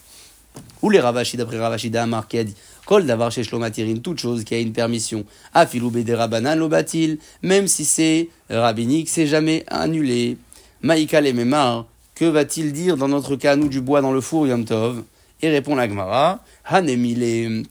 [0.82, 2.56] Ou les Ravashi, d'après Ravashi d'Amar, qui a dit
[2.88, 5.26] Kol davar chez Shlomatirin, toute chose qui a une permission.
[5.54, 10.38] Afilou rabanan lobatil, même si c'est rabbinique, c'est jamais annulé.
[10.82, 14.48] Maïka les Memar, que va-t-il dire dans notre cas, nous, du bois dans le four,
[14.48, 15.04] Yom Tov
[15.42, 17.66] Et répond la Gemara Hanemile,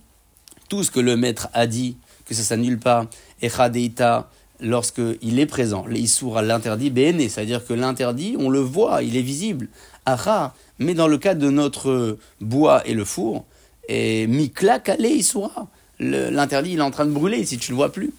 [0.69, 3.07] tout ce que le maître a dit, que ça s'annule pas,
[3.41, 4.29] Echadeita,
[4.61, 9.03] lorsque il est présent, les Issour à l'interdit, Béné, c'est-à-dire que l'interdit, on le voit,
[9.03, 9.69] il est visible.
[10.05, 13.47] Acha, mais dans le cas de notre bois et le four,
[13.89, 15.69] et Mikla Kale Issoura,
[15.99, 18.13] l'interdit, il est en train de brûler si tu le vois plus.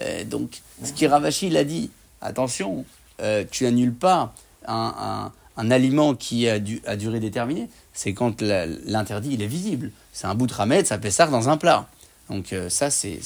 [0.00, 2.84] Euh, donc, ce qui Ravashi, il a dit, attention,
[3.20, 4.34] euh, tu n'annules pas
[4.66, 9.90] un, aliment qui a du, durée déterminée, c'est quand l'interdit, il est visible.
[10.12, 11.88] C'est un bout de ramet, ça ça dans un plat.
[12.28, 13.20] Donc euh, ça, c'est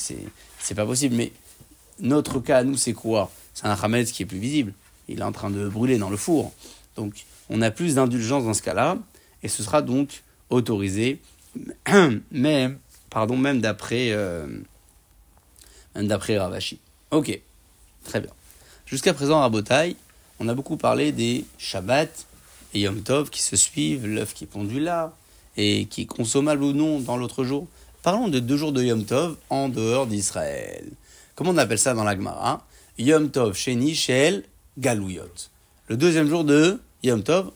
[0.75, 1.15] pas possible.
[1.15, 1.33] Mais
[2.01, 3.31] notre cas, nous, c'est quoi?
[3.55, 4.73] C'est un ramet qui est plus visible.
[5.09, 6.53] Il est en train de brûler dans le four.
[6.97, 8.99] Donc, on a plus d'indulgence dans ce cas-là,
[9.43, 11.21] et ce sera donc autorisé,
[12.31, 12.79] même,
[13.11, 14.47] pardon, même d'après euh,
[15.95, 16.79] d'après Ravashi.
[17.11, 17.39] Ok,
[18.05, 18.31] très bien.
[18.87, 19.97] Jusqu'à présent, à Botaï,
[20.39, 22.27] on a beaucoup parlé des Shabbat
[22.75, 25.13] et Yom Tov qui se suivent, l'œuf qui est pondu là,
[25.57, 27.67] et qui est consommable ou non dans l'autre jour.
[28.03, 30.85] Parlons de deux jours de Yom Tov en dehors d'Israël.
[31.35, 32.65] Comment on appelle ça dans la Gemara
[32.99, 34.45] Yom Tov Sheni Shel
[34.79, 35.25] Galouyot.
[35.89, 37.51] Le deuxième jour de Yom Tov,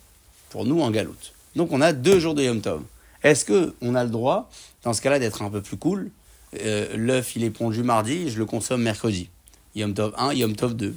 [0.51, 1.15] pour nous en Galout.
[1.57, 2.83] Donc on a deux jours de Yom Tov.
[3.23, 4.51] Est-ce que on a le droit,
[4.83, 6.11] dans ce cas-là, d'être un peu plus cool
[6.65, 9.29] Euh, L'œuf, il est pondu mardi, je le consomme mercredi.
[9.77, 10.95] Yom Tov 1, Yom Tov 2.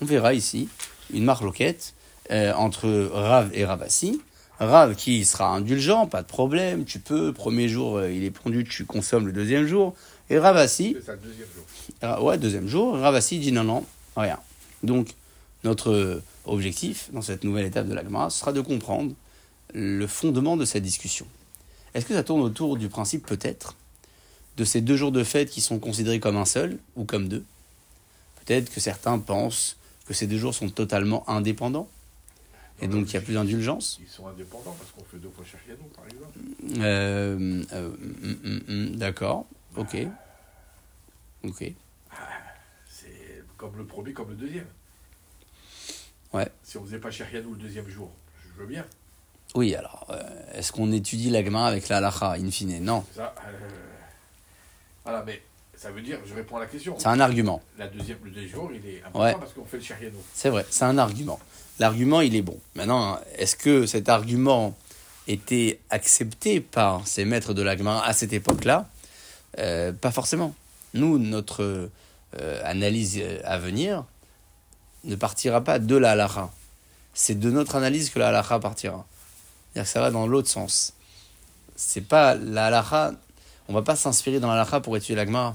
[0.00, 0.68] On verra ici
[1.12, 1.94] une marloquette
[2.30, 4.20] euh, entre Rav et Ravassi.
[4.60, 8.64] Rav qui sera indulgent, pas de problème, tu peux, premier jour euh, il est pondu,
[8.64, 9.94] tu consommes le deuxième jour.
[10.30, 11.64] Et Ravassi, C'est ça, le deuxième jour.
[12.02, 12.96] ah, Ouais, deuxième jour.
[12.96, 13.84] Ravassi dit non, non,
[14.16, 14.38] rien.
[14.82, 15.08] Donc,
[15.64, 19.12] notre objectif dans cette nouvelle étape de la Gemara ce sera de comprendre
[19.74, 21.26] le fondement de cette discussion.
[21.96, 23.74] Est-ce que ça tourne autour du principe, peut-être,
[24.58, 27.42] de ces deux jours de fête qui sont considérés comme un seul ou comme deux?
[28.44, 31.88] Peut-être que certains pensent que ces deux jours sont totalement indépendants
[32.82, 33.98] et donc il y a plus d'indulgence?
[34.02, 36.38] Ils sont indépendants parce qu'on fait deux fois Shachianou, par exemple.
[36.80, 39.96] Euh, euh, hum, hum, hum, D'accord, ok.
[41.44, 41.72] Ok.
[42.90, 44.66] C'est comme le premier, comme le deuxième.
[46.34, 46.50] Ouais.
[46.62, 48.10] Si on faisait pas Shachianou le deuxième jour,
[48.42, 48.84] je veux bien.
[49.56, 50.20] Oui, alors, euh,
[50.54, 52.78] est-ce qu'on étudie la Gemara avec la halacha, in fine?
[52.84, 53.50] Non, Ça, euh,
[55.02, 55.40] Voilà, mais
[55.74, 56.94] ça veut dire, je réponds à la question.
[56.98, 57.62] c'est un argument.
[57.78, 59.34] La deuxième, le deuxième jour, il est important Ouais.
[59.38, 60.18] parce qu'on fait le Shachianou.
[60.34, 61.40] C'est vrai, c'est un argument.
[61.78, 62.58] L'argument, il est bon.
[62.74, 64.76] Maintenant, est-ce que cet argument
[65.26, 68.86] était accepté par ces maîtres de la Gemara à cette époque-là?
[69.58, 70.54] Euh, Pas forcément.
[70.92, 71.90] Nous, notre
[72.64, 74.04] analyse à venir
[75.04, 76.50] ne partira pas de la halacha.
[77.14, 79.06] C'est de notre analyse que la halacha partira.
[79.76, 80.94] C'est-à-dire que ça va dans l'autre sens.
[81.74, 83.12] C'est pas la halacha.
[83.68, 85.54] On va pas s'inspirer dans la halacha pour étudier la Gemara.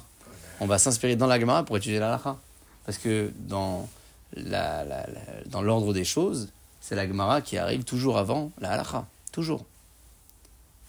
[0.59, 2.37] On va s'inspirer dans la Gemara pour étudier la halacha.
[2.85, 3.89] Parce que dans
[4.35, 6.49] l'ordre des choses,
[6.81, 8.83] c'est la Gemara qui arrive toujours avant la.
[9.31, 9.65] Toujours.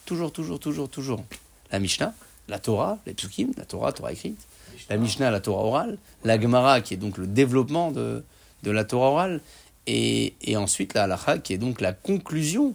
[0.05, 1.25] Toujours, toujours, toujours, toujours.
[1.71, 2.13] La Mishnah,
[2.49, 4.47] la Torah, les psukim, la Torah, Torah écrite.
[4.91, 5.97] La Mishnah, la Torah orale.
[6.25, 8.23] La Gemara, qui est donc le développement de,
[8.63, 9.41] la Torah orale.
[9.87, 12.75] Et, ensuite la qui est donc la conclusion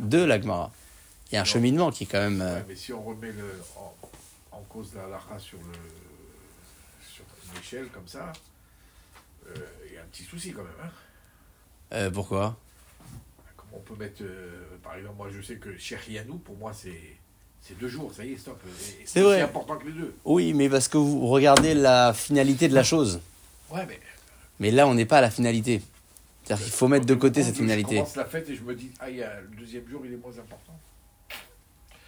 [0.00, 0.72] de la Gemara.
[1.30, 2.40] Il y a un cheminement qui est quand même...
[2.40, 3.94] euh, Ouais, mais si on remet le, en,
[4.52, 5.78] en cause la halakha sur, le,
[7.08, 8.32] sur une échelle comme ça,
[9.46, 9.54] euh,
[9.88, 10.72] il y a un petit souci quand même.
[10.82, 10.90] Hein.
[11.92, 12.56] euh, pourquoi?
[13.56, 15.70] Comment on peut mettre, euh, par exemple, moi je sais que
[16.10, 17.16] Yanou, pour moi c'est
[17.62, 18.58] c'est deux jours, ça y est, stop.
[19.04, 19.42] C'est vrai.
[19.42, 20.14] important que les deux.
[20.24, 23.20] Oui, mais parce que vous regardez la finalité de la chose.
[23.70, 24.00] Ouais, mais.
[24.60, 25.82] Mais là, on n'est pas à la finalité.
[26.50, 27.96] C'est-à-dire qu'il faut mettre de côté cette Je finalité.
[27.96, 30.12] commence la fête et je me dis, ah, il y a, le deuxième jour il
[30.14, 30.72] est moins important.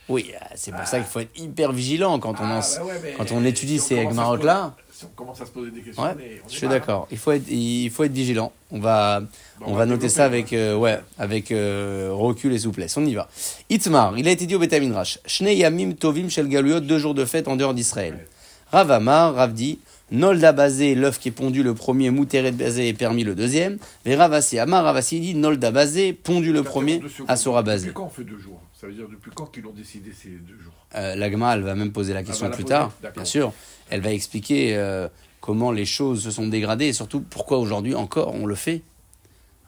[0.09, 2.85] Oui, euh, c'est pour ça qu'il faut être hyper vigilant quand on, Ah, en- bah
[2.87, 4.75] ouais, quand on étudie si ces commence à se Gemarotes-là.
[4.75, 6.67] poser- Si on commence à se poser des questions, Ouais, on est- on je suis
[6.67, 6.71] hein.
[6.71, 7.07] d'accord.
[7.13, 8.53] Il faut être, il faut être vigilant.
[8.73, 12.97] On va, Bon, on va noter ça avec, euh, ouais, avec euh, recul et souplesse.
[12.97, 13.29] On y va.
[13.71, 15.21] Itmar, il a été dit au Betamidrash.
[15.25, 18.15] Shnei yamim tovim shel galuyot, deux jours de fête en dehors d'Israël.
[18.15, 18.27] Ouais.
[18.73, 19.79] Rav Amar, Rav dit,
[20.13, 23.79] Nolda basé, l'œuf qui est pondu le premier, Mouteret basé est permis le deuxième.
[24.05, 27.03] Mais Ravasi, Amar Ravasi dit Nolda basé, pondu le premier.
[27.29, 27.87] Asura basé.
[27.87, 28.61] Depuis quand on fait deux jours?
[28.79, 30.75] Ça veut dire depuis quand qu'ils ont décidé ces deux jours?
[30.97, 33.53] Euh, L'Agma, elle va même poser la question va la plus tard, bien sûr.
[33.89, 35.09] Elle va expliquer euh,
[35.41, 38.83] comment les choses se sont dégradées et surtout pourquoi aujourd'hui encore on le fait.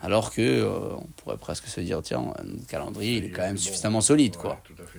[0.03, 3.57] Alors que euh, on pourrait presque se dire tiens, notre calendrier il est quand même
[3.57, 4.61] suffisamment solide Ouais, quoi.
[4.65, 4.99] Tout à fait.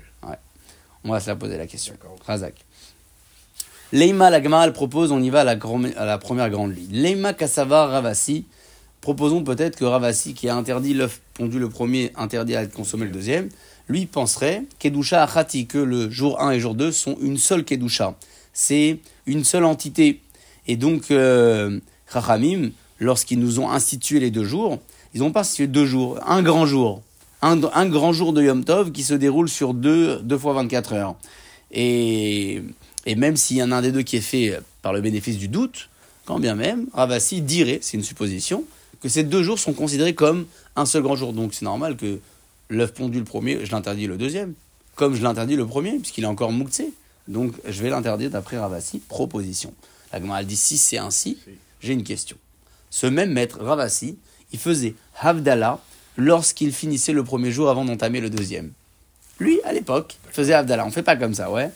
[1.04, 1.94] On va se la poser la question.
[2.26, 2.65] Razak.
[3.96, 6.92] Leima l'Agma, elle propose, on y va à la, la première grande ligne.
[6.92, 8.44] Leima Kassava Ravasi.
[9.00, 13.06] Proposons peut-être que Ravasi, qui a interdit l'œuf pondu le premier, interdit à être consommé
[13.06, 13.48] le deuxième,
[13.88, 18.16] lui penserait, Kedusha Achati, que le jour 1 et jour 2 sont une seule Kedusha.
[18.52, 20.20] C'est une seule entité.
[20.68, 21.80] Et donc, euh,
[23.00, 24.80] lorsqu'ils nous ont institué les deux jours,
[25.14, 27.02] ils n'ont pas institué deux jours, un grand jour.
[27.42, 30.94] Un, un grand jour de Yom Tov qui se déroule sur deux, deux fois 24
[30.96, 31.16] heures.
[31.72, 32.62] Et,
[33.06, 35.38] et même s'il y en a un des deux qui est fait par le bénéfice
[35.38, 35.90] du doute,
[36.26, 38.66] quand bien même, Ravasi dirait, c'est une supposition,
[39.02, 41.34] que ces deux jours sont considérés comme un seul grand jour.
[41.34, 42.20] Donc c'est normal que
[42.70, 44.54] l'œuf pondu le premier, je l'interdis le deuxième,
[44.96, 46.94] comme je l'interdis le premier, puisqu'il est encore mouktsé.
[47.28, 49.74] Donc je vais l'interdire d'après Ravasi, proposition.
[50.12, 51.52] La Gemara elle dit si c'est ainsi, Si.
[51.82, 52.38] j'ai une question.
[52.90, 54.18] Ce même maître, Ravasi,
[54.52, 55.80] il faisait Havdalah
[56.18, 58.72] lorsqu'il finissait le premier jour avant d'entamer le deuxième.
[59.40, 60.86] Lui, à l'époque, faisait Havdalah.
[60.86, 61.70] On fait pas comme ça, ouais.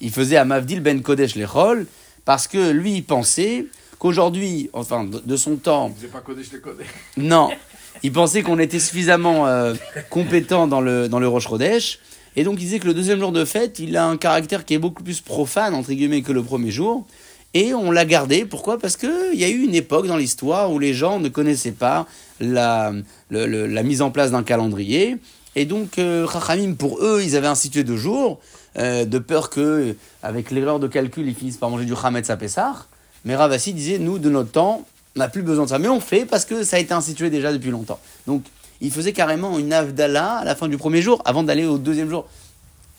[0.00, 1.86] Il faisait Amavdil ben Kodesh Lechol
[2.24, 3.66] parce que lui, il pensait
[3.98, 6.86] qu'aujourd'hui, enfin, de, son temps, Ils ne faisaient pas Kodesh les Kodesh.
[7.16, 7.50] non,
[8.02, 9.74] il pensait qu'on était suffisamment euh,
[10.10, 11.98] compétent dans le, dans le Rosh.
[12.38, 14.74] Et donc, il disait que le deuxième jour de fête, il a un caractère qui
[14.74, 17.06] est beaucoup plus profane, entre guillemets, que le premier jour.
[17.54, 18.44] Et on l'a gardé.
[18.44, 18.78] Pourquoi?
[18.78, 22.06] Parce qu'il y a eu une époque dans l'histoire où les gens ne connaissaient pas
[22.38, 22.92] la,
[23.30, 25.16] le- le- la mise en place d'un calendrier.
[25.54, 28.38] Et donc, euh, Chachamim, pour eux, ils avaient institué deux jours,
[28.78, 32.38] euh, de peur que, avec l'erreur de calcul, ils finissent par manger du Hametz à.
[33.24, 34.84] Mais Ravassi disait, nous, de notre temps,
[35.16, 35.78] on n'a plus besoin de ça.
[35.78, 37.98] Mais on fait parce que ça a été institué déjà depuis longtemps.
[38.26, 38.44] Donc,
[38.80, 42.10] il faisait carrément une avdala à la fin du premier jour, avant d'aller au deuxième
[42.10, 42.28] jour.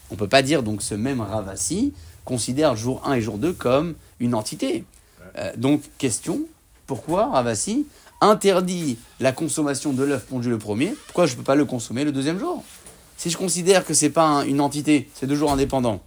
[0.10, 1.94] On peut pas dire, donc, ce même Ravassi
[2.26, 4.84] considère jour 1 et jour 2 comme une entité.
[5.38, 6.42] Euh, donc, question,
[6.88, 7.86] pourquoi Ravassi
[8.20, 10.96] interdit la consommation de l'œuf pondu le premier?
[11.06, 12.64] Pourquoi je ne peux pas le consommer le deuxième jour?
[13.18, 16.02] Si je considère que c'est pas un- une entité, c'est deux jours indépendants.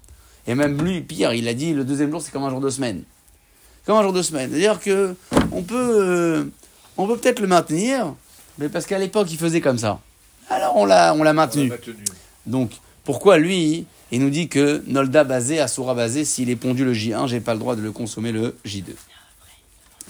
[0.46, 2.70] Et même lui, pire, il a dit le deuxième jour, c'est comme un jour de
[2.70, 3.02] semaine.
[3.84, 4.50] Comme un jour de semaine.
[4.50, 5.14] C'est-à-dire que
[5.52, 6.44] on peut, euh,
[6.96, 8.14] on peut peut-être le maintenir,
[8.58, 10.00] mais parce qu'à l'époque, il faisait comme ça.
[10.48, 11.68] Alors on l'a, on l'a maintenu.
[12.46, 12.72] Donc,
[13.04, 17.26] pourquoi lui, il nous dit que Nolda basé, Asura basé, s'il est pondu le J1,
[17.26, 18.94] j'ai pas le droit de le consommer le J2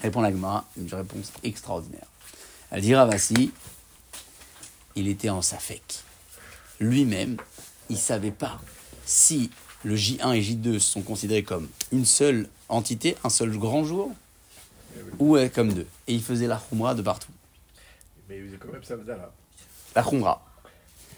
[0.02, 2.06] Répond la Gemara, une réponse extraordinaire.
[2.70, 3.50] Elle dit Ravasi,
[4.96, 5.82] il était en Safek.
[6.80, 7.36] Lui-même,
[7.90, 8.58] il savait pas
[9.04, 9.50] si
[9.84, 14.12] le J1 et J2 sont considérés comme une seule entité, un seul grand jour,
[15.18, 15.86] ou euh, comme deux.
[16.08, 17.32] Et il faisait la Khumra de partout.
[18.28, 19.30] Mais il faisait quand même Savdala.
[19.94, 20.42] La Khumra.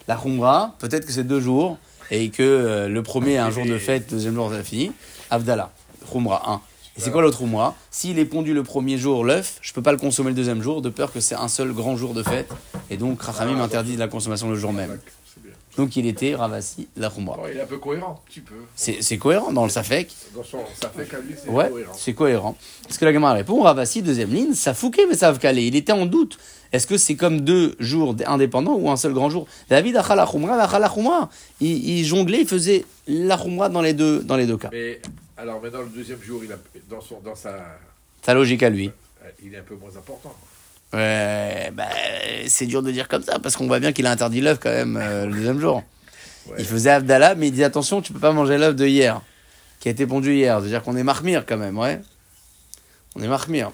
[0.08, 1.78] La Khumra, peut-être que c'est deux jours,
[2.10, 4.92] et que euh, le premier est un jour de fête, le deuxième jour c'est fini.
[5.30, 5.72] Avdallah,
[6.10, 6.60] Khumra 1.
[6.96, 7.74] Et c'est quoi l'autre Khumra?
[7.90, 10.82] S'il est pondu le premier jour, l'œuf, je peux pas le consommer le deuxième jour,
[10.82, 12.50] de peur que c'est un seul grand jour de fête.
[12.90, 14.98] Et donc, Rachamim Ah, interdit la consommation le jour même.
[15.76, 17.38] Donc, il était Ravasi, la Khumra.
[17.50, 18.54] Il est un peu cohérent, un petit peu.
[18.76, 20.14] C'est cohérent dans le Safek.
[20.34, 20.58] Dans son,
[20.94, 21.92] fait qu'à lui, c'est Ouais, cohérent.
[21.96, 22.56] c'est cohérent.
[22.82, 25.62] Parce que la gamme répond, Ravasi, deuxième ligne, ça fouquait, mais ça calé.
[25.62, 26.38] Il était en doute.
[26.72, 29.46] Est-ce que c'est comme deux jours indépendants ou un seul grand jour?
[29.68, 31.28] David achal la khumra, la khumra.
[31.60, 34.70] Il, il jonglait, il faisait la khumra dans les deux, dans les deux cas.
[34.72, 35.00] Mais
[35.36, 36.56] alors maintenant, le deuxième jour, il a,
[36.88, 37.56] dans, son, dans sa.
[38.24, 38.90] Sa logique à lui.
[39.44, 40.34] Il est un peu moins important.
[40.92, 41.88] Ouais, bah,
[42.46, 44.70] c'est dur de dire comme ça, parce qu'on voit bien qu'il a interdit l'œuf quand
[44.70, 45.82] même euh, le deuxième jour.
[46.48, 46.56] Ouais.
[46.58, 49.22] Il faisait Abdallah, mais il dit attention, tu peux pas manger l'œuf de hier,
[49.80, 50.60] qui a été pondu hier.
[50.60, 52.00] C'est-à-dire qu'on est marmire quand même, ouais.
[53.14, 53.72] On est marmire.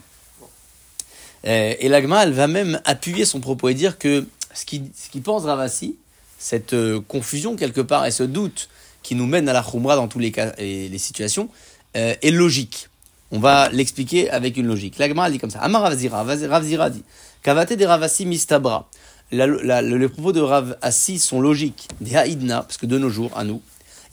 [1.46, 5.09] Euh, et l'agma, elle va même appuyer son propos et dire que ce qui, ce
[5.09, 5.96] qui pense Ravasi,
[6.38, 8.68] cette euh, confusion quelque part et ce doute
[9.02, 11.48] qui nous mène à la khumra dans tous les cas et les situations,
[11.96, 12.88] euh, est logique.
[13.30, 14.98] On va l'expliquer avec une logique.
[14.98, 15.60] L'agma, dit comme ça.
[15.60, 17.04] Amar Ravzira, Ravzira dit
[17.42, 18.88] Kavate de Ravasi mistabra.
[19.30, 21.88] Les propos de Rav Assi sont logiques.
[22.00, 23.60] Des haïdna, parce que de nos jours, à nous,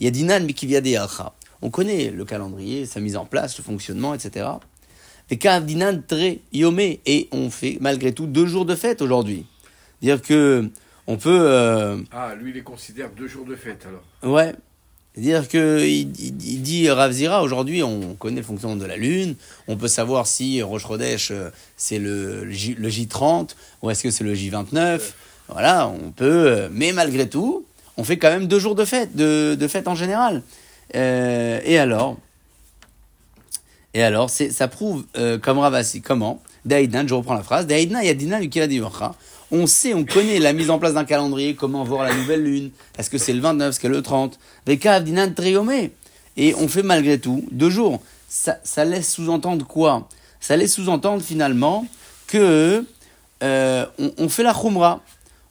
[0.00, 1.32] il y a dinan mikiviadeacha.
[1.62, 4.46] On connaît le calendrier, sa mise en place, le fonctionnement, etc.
[5.30, 7.00] Et dinan très yomé.
[7.06, 9.46] Et on fait malgré tout deux jours de fête aujourd'hui.
[10.02, 10.68] Dire que
[11.06, 11.38] on peut.
[11.40, 14.34] euh, Ah, lui, il les considère deux jours de fête, alors.
[14.34, 14.54] Ouais.
[15.16, 19.34] C'est-à-dire que il, il- il dit Ravzira, aujourd'hui on connaît le fonctionnement de la Lune,
[19.66, 21.48] on peut savoir si Rosh Chodesh euh,
[21.78, 23.50] c'est le, le J, le J30
[23.82, 25.00] ou est-ce que c'est le J29.
[25.48, 27.64] Voilà, on peut, euh, mais malgré tout,
[27.96, 30.42] on fait quand même deux jours de fête, de, de fête en général.
[30.94, 32.18] Euh, et alors
[33.94, 35.04] Et alors, ça prouve,
[35.42, 36.42] comme Ravasi, comment?
[36.66, 38.66] Daïdnan, je reprends la phrase, Daïdnan Yadina Lukila
[39.52, 42.70] On sait, on connaît la mise en place d'un calendrier, comment voir la nouvelle lune,
[42.98, 45.92] est-ce que c'est le 29, est-ce que c'est le 30, Veka Dinan Triomé.
[46.36, 48.02] Et on fait malgré tout deux jours.
[48.28, 50.08] Ça, ça laisse sous-entendre quoi?
[50.40, 51.86] Ça laisse sous-entendre finalement
[52.26, 52.84] que
[53.42, 53.86] euh,
[54.18, 55.00] on, fait la khumra.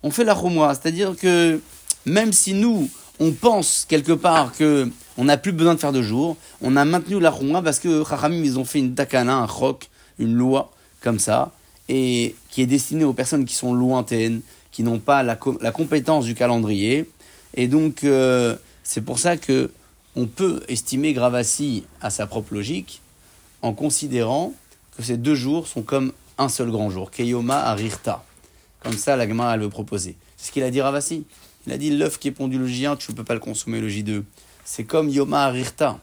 [0.03, 1.61] On fait la khumra, c'est-à-dire que
[2.05, 6.01] même si nous, on pense quelque part que on n'a plus besoin de faire de
[6.01, 9.47] jours, on a maintenu la khumra parce que Chachamim, ils ont fait une takana, un
[9.47, 11.51] chok, une loi comme ça,
[11.87, 14.39] et qui est destinée aux personnes qui sont lointaines,
[14.71, 17.05] qui n'ont pas la, compétence du calendrier.
[17.53, 19.71] Et donc, euh, c'est pour ça que
[20.15, 23.01] on peut estimer Gravassi à sa propre logique
[23.61, 24.53] en considérant
[24.95, 27.11] que ces deux jours sont comme un seul grand jour.
[27.11, 28.23] Keyoma arirta.
[28.79, 30.15] Comme ça, la Gemara, elle veut proposer.
[30.37, 31.25] C'est ce qu'il a dit Ravasi.
[31.67, 33.81] Il a dit l'œuf qui est pondu le J1, tu ne peux pas le consommer
[33.81, 34.23] le J2.
[34.63, 35.99] C'est comme Yoma arirta.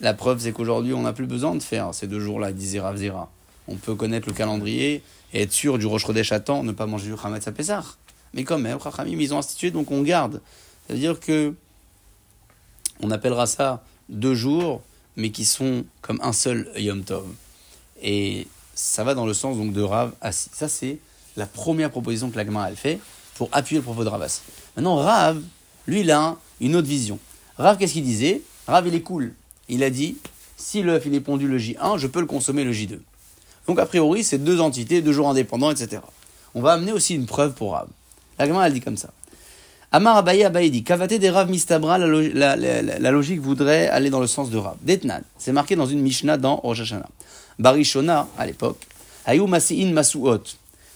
[0.00, 3.30] La preuve, c'est qu'aujourd'hui, on n'a plus besoin de faire ces deux jours-là, disait Ravzera.
[3.68, 6.86] On peut connaître le calendrier et être sûr du Rosh Chodesh à temps, ne pas
[6.86, 7.84] manger du Chametz à.
[8.34, 10.40] Mais quand même, Chachamim, ils ont institué, donc on garde.
[10.86, 11.54] C'est-à-dire que
[13.00, 14.82] on appellera ça deux jours,
[15.16, 17.26] mais qui sont comme un seul Yom Tov.
[18.02, 20.50] Et ça va dans le sens donc de Rav Assi.
[20.52, 20.98] Ça, c'est
[21.36, 23.00] la première proposition que l'Agma a fait
[23.36, 24.40] pour appuyer le propos de Rav Assi.
[24.76, 25.40] Maintenant, Rav,
[25.86, 27.18] lui, il a une autre vision.
[27.58, 28.42] Rav, qu'est-ce qu'il disait?
[28.66, 29.34] Rav, il est cool.
[29.68, 30.16] Il a dit
[30.56, 32.98] si l'œuf il est pondu le J1, je peux le consommer le J2.
[33.66, 36.02] Donc, a priori, c'est deux entités, deux jours indépendants, etc.
[36.54, 37.88] On va amener aussi une preuve pour Rav.
[38.38, 39.10] L'Agma, elle dit comme ça.
[39.94, 40.84] Amar Abaye Abaye dit
[41.18, 44.76] des Rav Mistabra, la, la, logique voudrait aller dans le sens de Rav.
[44.82, 46.94] Detnan, c'est marqué dans une Mishnah dans Rosh.
[47.58, 48.78] Barishona, à l'époque,
[49.26, 50.42] Ayou Masi'in Masuot.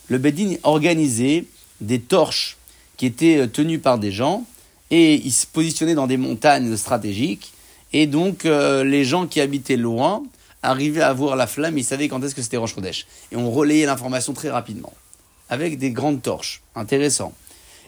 [0.09, 1.45] Le Bedin organisait
[1.81, 2.57] des torches
[2.97, 4.45] qui étaient euh, tenues par des gens
[4.91, 7.53] et ils se positionnaient dans des montagnes stratégiques.
[7.93, 10.23] Et donc, euh, les gens qui habitaient loin
[10.63, 13.07] arrivaient à voir la flamme, ils savaient quand est-ce que c'était Rosh Chodesh.
[13.33, 14.93] Et on relayait l'information très rapidement,
[15.49, 16.63] avec des grandes torches.
[16.75, 17.33] Intéressant.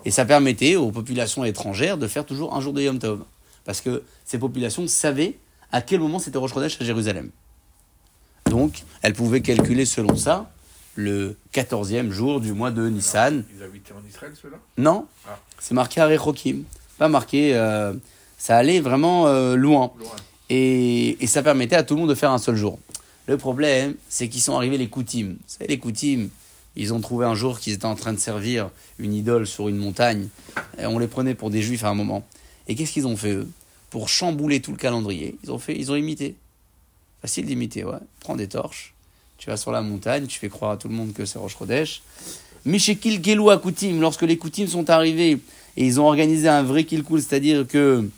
[0.04, 3.24] Et ça permettait aux populations étrangères de faire toujours un jour de Yom Tov.
[3.64, 5.38] Parce que ces populations savaient
[5.72, 7.30] à quel moment c'était Rosh Chodesh à Jérusalem.
[8.48, 10.50] Donc, elle pouvait calculer selon ça
[10.94, 13.44] le 14e jour du mois de Nissan.
[13.56, 14.56] Ils habitaient en Israël, ceux-là?
[14.78, 15.38] Non, ah.
[15.60, 16.64] c'est marqué à Rechokim.
[16.98, 17.54] Pas marqué.
[17.54, 17.92] Euh,
[18.36, 19.92] ça allait vraiment euh, loin.
[20.50, 22.78] Et, ça permettait à tout le monde de faire un seul jour.
[23.26, 25.28] Le problème, c'est qu'ils sont arrivés les Koutim.
[25.32, 26.28] Vous savez, les Koutim,
[26.76, 29.76] ils ont trouvé un jour qu'ils étaient en train de servir une idole sur une
[29.76, 30.28] montagne.
[30.78, 32.26] Et on les prenait pour des juifs à un moment.
[32.66, 33.48] Et qu'est-ce qu'ils ont fait, eux?
[33.90, 36.36] Pour chambouler tout le calendrier, ils ont, fait, ils ont imité.
[37.20, 37.98] Facile d'imiter, ouais.
[38.20, 38.94] Prends des torches,
[39.38, 41.56] tu vas sur la montagne, tu fais croire à tout le monde que c'est Roche
[41.58, 42.02] Chodesh.
[42.64, 45.38] Mishekil Gelou Koutim, lorsque les Koutim sont arrivés
[45.76, 48.08] et ils ont organisé un vrai Kilkul, c'est-à-dire que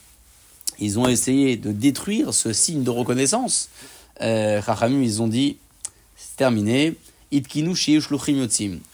[0.80, 3.68] ils ont essayé de détruire ce signe de reconnaissance,
[4.20, 4.60] euh,
[5.02, 5.56] ils ont dit
[6.16, 6.94] c'est terminé.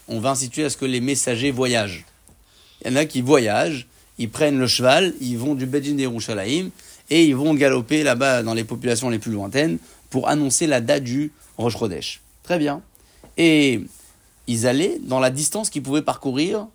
[0.07, 2.05] On va instituer à ce que les messagers voyagent.
[2.81, 3.87] Il y en a qui voyagent,
[4.19, 6.69] ils prennent le cheval, ils vont du Bedjin d'Erushalayim
[7.09, 11.03] et ils vont galoper là-bas dans les populations les plus lointaines pour annoncer la date
[11.03, 12.21] du Rosh Chodesh.
[12.43, 12.81] Très bien.
[13.37, 13.81] Et
[14.47, 16.67] ils allaient dans la distance qu'ils pouvaient parcourir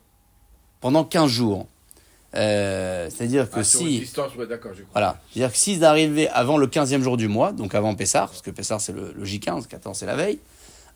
[0.81, 1.66] pendant 15 jours.
[2.35, 4.01] Euh, c'est-à-dire que ah, si.
[4.01, 4.92] Distance, ouais, d'accord, je crois.
[4.92, 5.21] Voilà.
[5.33, 8.51] C'est-à-dire que s'ils arrivaient avant le 15e jour du mois, donc avant Pessar, parce que
[8.51, 10.38] Pessar c'est le, J15, 14 c'est la veille,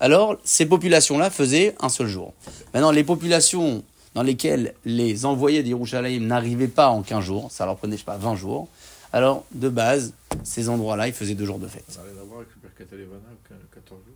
[0.00, 2.32] alors ces populations-là faisaient un seul jour.
[2.72, 3.82] Maintenant, les populations
[4.14, 8.06] dans lesquelles les envoyés d'Yerushalayim n'arrivaient pas en 15 jours, ça leur prenait, je sais
[8.06, 8.68] pas, 20 jours,
[9.12, 10.12] alors, de base,
[10.44, 11.84] ces endroits-là, ils faisaient deux jours de fête.
[11.88, 14.14] Ça n'a rien à voir avec le Birkat 14 jours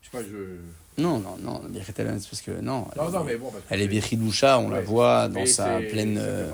[0.00, 0.56] Je sais pas, je.
[1.00, 2.50] Non, non, non, Birkat c'est parce que.
[2.60, 3.52] Non, non, non mais bon.
[3.68, 6.18] Elle est Bichidoucha, on la voit dans sa pleine.
[6.20, 6.50] Euh,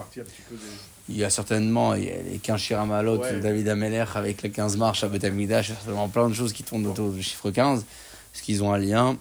[1.09, 3.41] il y a certainement il y a les 15 Shiramalot ouais.
[3.41, 6.53] David Ameler avec les 15 marches à Betamida, il y a certainement plein de choses
[6.53, 7.85] qui tournent autour du chiffre 15,
[8.33, 9.17] parce qu'ils ont un lien,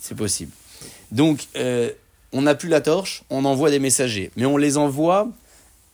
[0.00, 0.52] c'est possible.
[1.10, 1.90] Donc, euh,
[2.32, 5.28] on n'a plus la torche, on envoie des messagers, mais on les envoie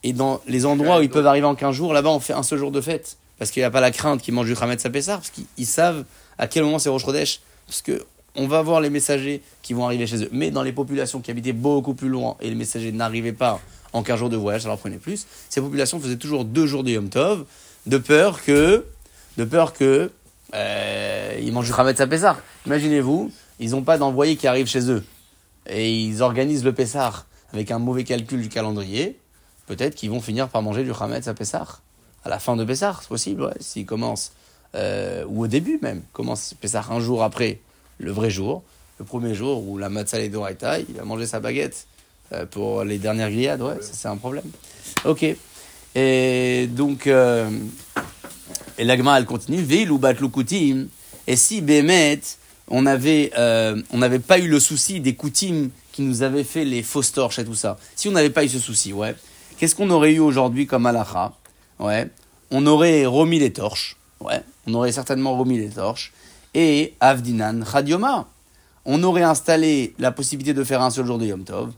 [0.03, 2.43] et dans les endroits où ils peuvent arriver en 15 jours, là-bas, on fait un
[2.43, 3.17] seul jour de fête.
[3.39, 6.05] Parce qu'il n'y a pas la crainte qu'ils mangent du Khamet Sapessar, parce qu'ils savent
[6.39, 7.41] à quel moment c'est Rosh Chodesh.
[7.67, 8.05] Parce que
[8.37, 10.29] on va voir les messagers qui vont arriver chez eux.
[10.33, 13.61] Mais dans les populations qui habitaient beaucoup plus loin et les messagers n'arrivaient pas
[13.93, 15.27] en 15 jours de voyage, ça leur prenait plus.
[15.49, 17.45] Ces populations faisaient toujours deux jours de Yom Tov,
[17.87, 18.87] de peur que,
[19.37, 20.11] de peur que,
[20.55, 22.39] euh, ils mangent du Khamet Sapessar.
[22.67, 23.31] Imaginez-vous,
[23.61, 25.05] ils n'ont pas d'envoyé qui arrive chez eux.
[25.67, 29.19] Et ils organisent le Pessar avec un mauvais calcul du calendrier
[29.67, 31.67] peut-être qu'ils vont finir par manger du Hametz à Pessah.
[32.25, 34.33] À la fin de Pessah, c'est possible, ouais, s'ils commencent,
[34.75, 37.61] euh, ou au début même, commence Pessah un jour après
[38.03, 38.63] le vrai jour,
[38.99, 41.87] le premier jour où la matzah et doraita, il va manger sa baguette
[42.33, 44.45] euh, pour les dernières grillades, ouais, c'est un problème.
[45.05, 45.25] Ok.
[45.95, 47.49] Et donc, euh,
[48.79, 50.89] Et l'agma, elle continue, Veil ou batloukutim.
[51.27, 52.21] Et si Bémet,
[52.71, 57.13] euh, on n'avait pas eu le souci des coutumes qui nous avaient fait les fausses
[57.13, 57.77] torches et tout ça.
[57.97, 59.15] Si on n'avait pas eu ce souci, ouais.
[59.59, 61.33] Qu'est-ce qu'on aurait eu aujourd'hui comme halakha
[61.79, 62.09] Ouais.
[62.51, 63.97] On aurait remis les torches.
[64.21, 64.41] Ouais.
[64.67, 66.13] On aurait certainement remis les torches.
[66.55, 68.29] Et Avdinan Chadioma.
[68.85, 71.73] On aurait installé la possibilité de faire un seul jour de Yom Tov.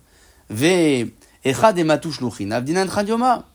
[0.51, 1.09] Ve
[1.45, 2.51] Echad et Matouch Luchin.
[2.51, 3.47] Avdinan Chadioma.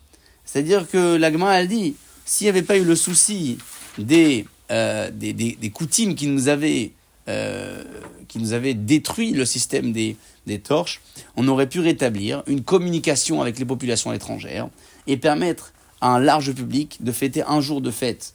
[0.45, 1.95] C'est-à-dire que l'agma, elle dit,
[2.25, 3.57] s'il n'y avait pas eu le souci
[3.97, 6.93] des, euh, des, des, des coutumes qui nous avaient,
[7.27, 7.83] euh,
[8.27, 10.15] qui nous avaient détruit le système des,
[10.47, 11.01] des torches,
[11.35, 14.69] on aurait pu rétablir une communication avec les populations étrangères
[15.05, 18.33] et permettre à un large public de fêter un jour de fête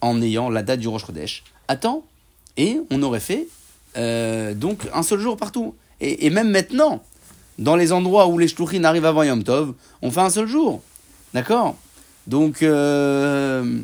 [0.00, 2.04] en ayant la date du Rosh Chodesh temps.
[2.56, 3.48] Et on aurait fait
[3.96, 5.74] euh, donc un seul jour partout.
[6.00, 7.02] Et, même maintenant,
[7.58, 10.82] dans les endroits où les shluchim arrivent avant Yom Tov, on fait un seul jour.
[11.32, 11.76] D'accord?
[12.26, 13.80] Donc, euh,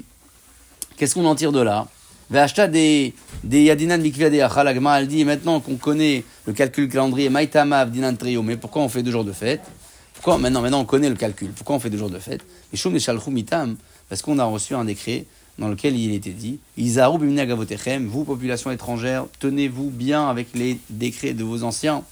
[0.97, 1.89] qu'est-ce qu'on en tire de là?
[2.31, 3.15] V'achta des
[3.45, 8.89] yadinan elle dit maintenant qu'on connaît le calcul calendrier maitama avdinan trio mais pourquoi on
[8.89, 9.61] fait deux jours de fête?
[10.15, 12.41] Pourquoi maintenant maintenant on connaît le calcul Pourquoi on fait deux jours de fête?
[14.09, 15.27] Parce qu'on a reçu un décret
[15.59, 21.63] dans lequel il était dit vous population étrangère tenez-vous bien avec les décrets de vos
[21.63, 22.03] anciens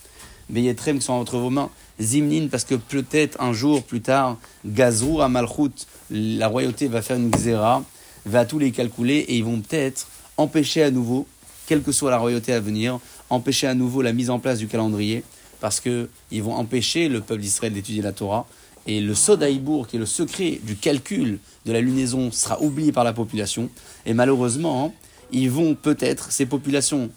[0.51, 1.71] Veyetrem qui sont entre vos mains
[2.01, 4.37] Zimnin parce que peut-être un jour plus tard
[4.67, 7.85] Gazrou à Malchut la royauté va faire une xéra
[8.27, 11.27] va tous les calculer et ils vont peut-être empêcher à nouveau,
[11.67, 14.67] quelle que soit la royauté à venir, empêcher à nouveau la mise en place du
[14.67, 15.23] calendrier,
[15.61, 18.47] parce qu'ils vont empêcher le peuple d'Israël d'étudier la Torah.
[18.87, 23.05] Et le Sodaïbour, qui est le secret du calcul de la lunaison, sera oublié par
[23.05, 23.69] la population.
[24.07, 24.95] Et malheureusement,
[25.33, 27.11] ils vont peut-être, ces populations,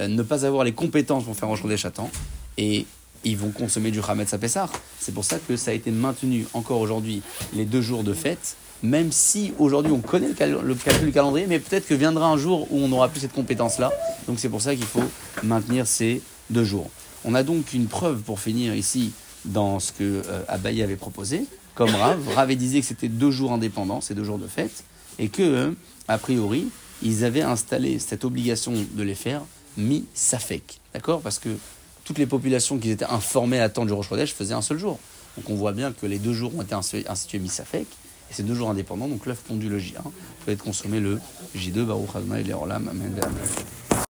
[0.00, 2.10] euh, ne pas avoir les compétences pour faire Rosh des Chatan.
[2.56, 2.86] Et
[3.24, 4.68] ils vont consommer du Hametz à.
[4.98, 7.22] C'est pour ça que ça a été maintenu encore aujourd'hui
[7.54, 11.58] les deux jours de fête même si aujourd'hui on connaît le calcul du calendrier, mais
[11.58, 13.92] peut-être que viendra un jour où on n'aura plus cette compétence-là.
[14.26, 15.04] Donc c'est pour ça qu'il faut
[15.42, 16.90] maintenir ces deux jours.
[17.24, 19.12] On a donc une preuve pour finir ici
[19.44, 21.44] dans ce que euh, Abaye avait proposé,
[21.80, 22.20] comme Rav.
[22.34, 24.84] Rav disait que c'était deux jours indépendants, ces deux jours de fête,
[25.18, 25.70] et que, euh,
[26.08, 26.68] a priori,
[27.02, 29.40] ils avaient installé cette obligation de les faire
[29.78, 30.78] mi-safek.
[30.92, 31.22] D'accord?
[31.22, 31.48] Parce que
[32.04, 34.98] toutes les populations qui étaient informées à temps du Rosh faisaient un seul jour.
[35.38, 37.86] Donc on voit bien que les deux jours ont été institués mi-safek.
[37.86, 40.02] Et c'est deux jours indépendants, donc l'œuf pondu le J1
[40.44, 41.18] peut être consommé le
[41.56, 44.09] J2, Baruch Adonai, Amen, Amen.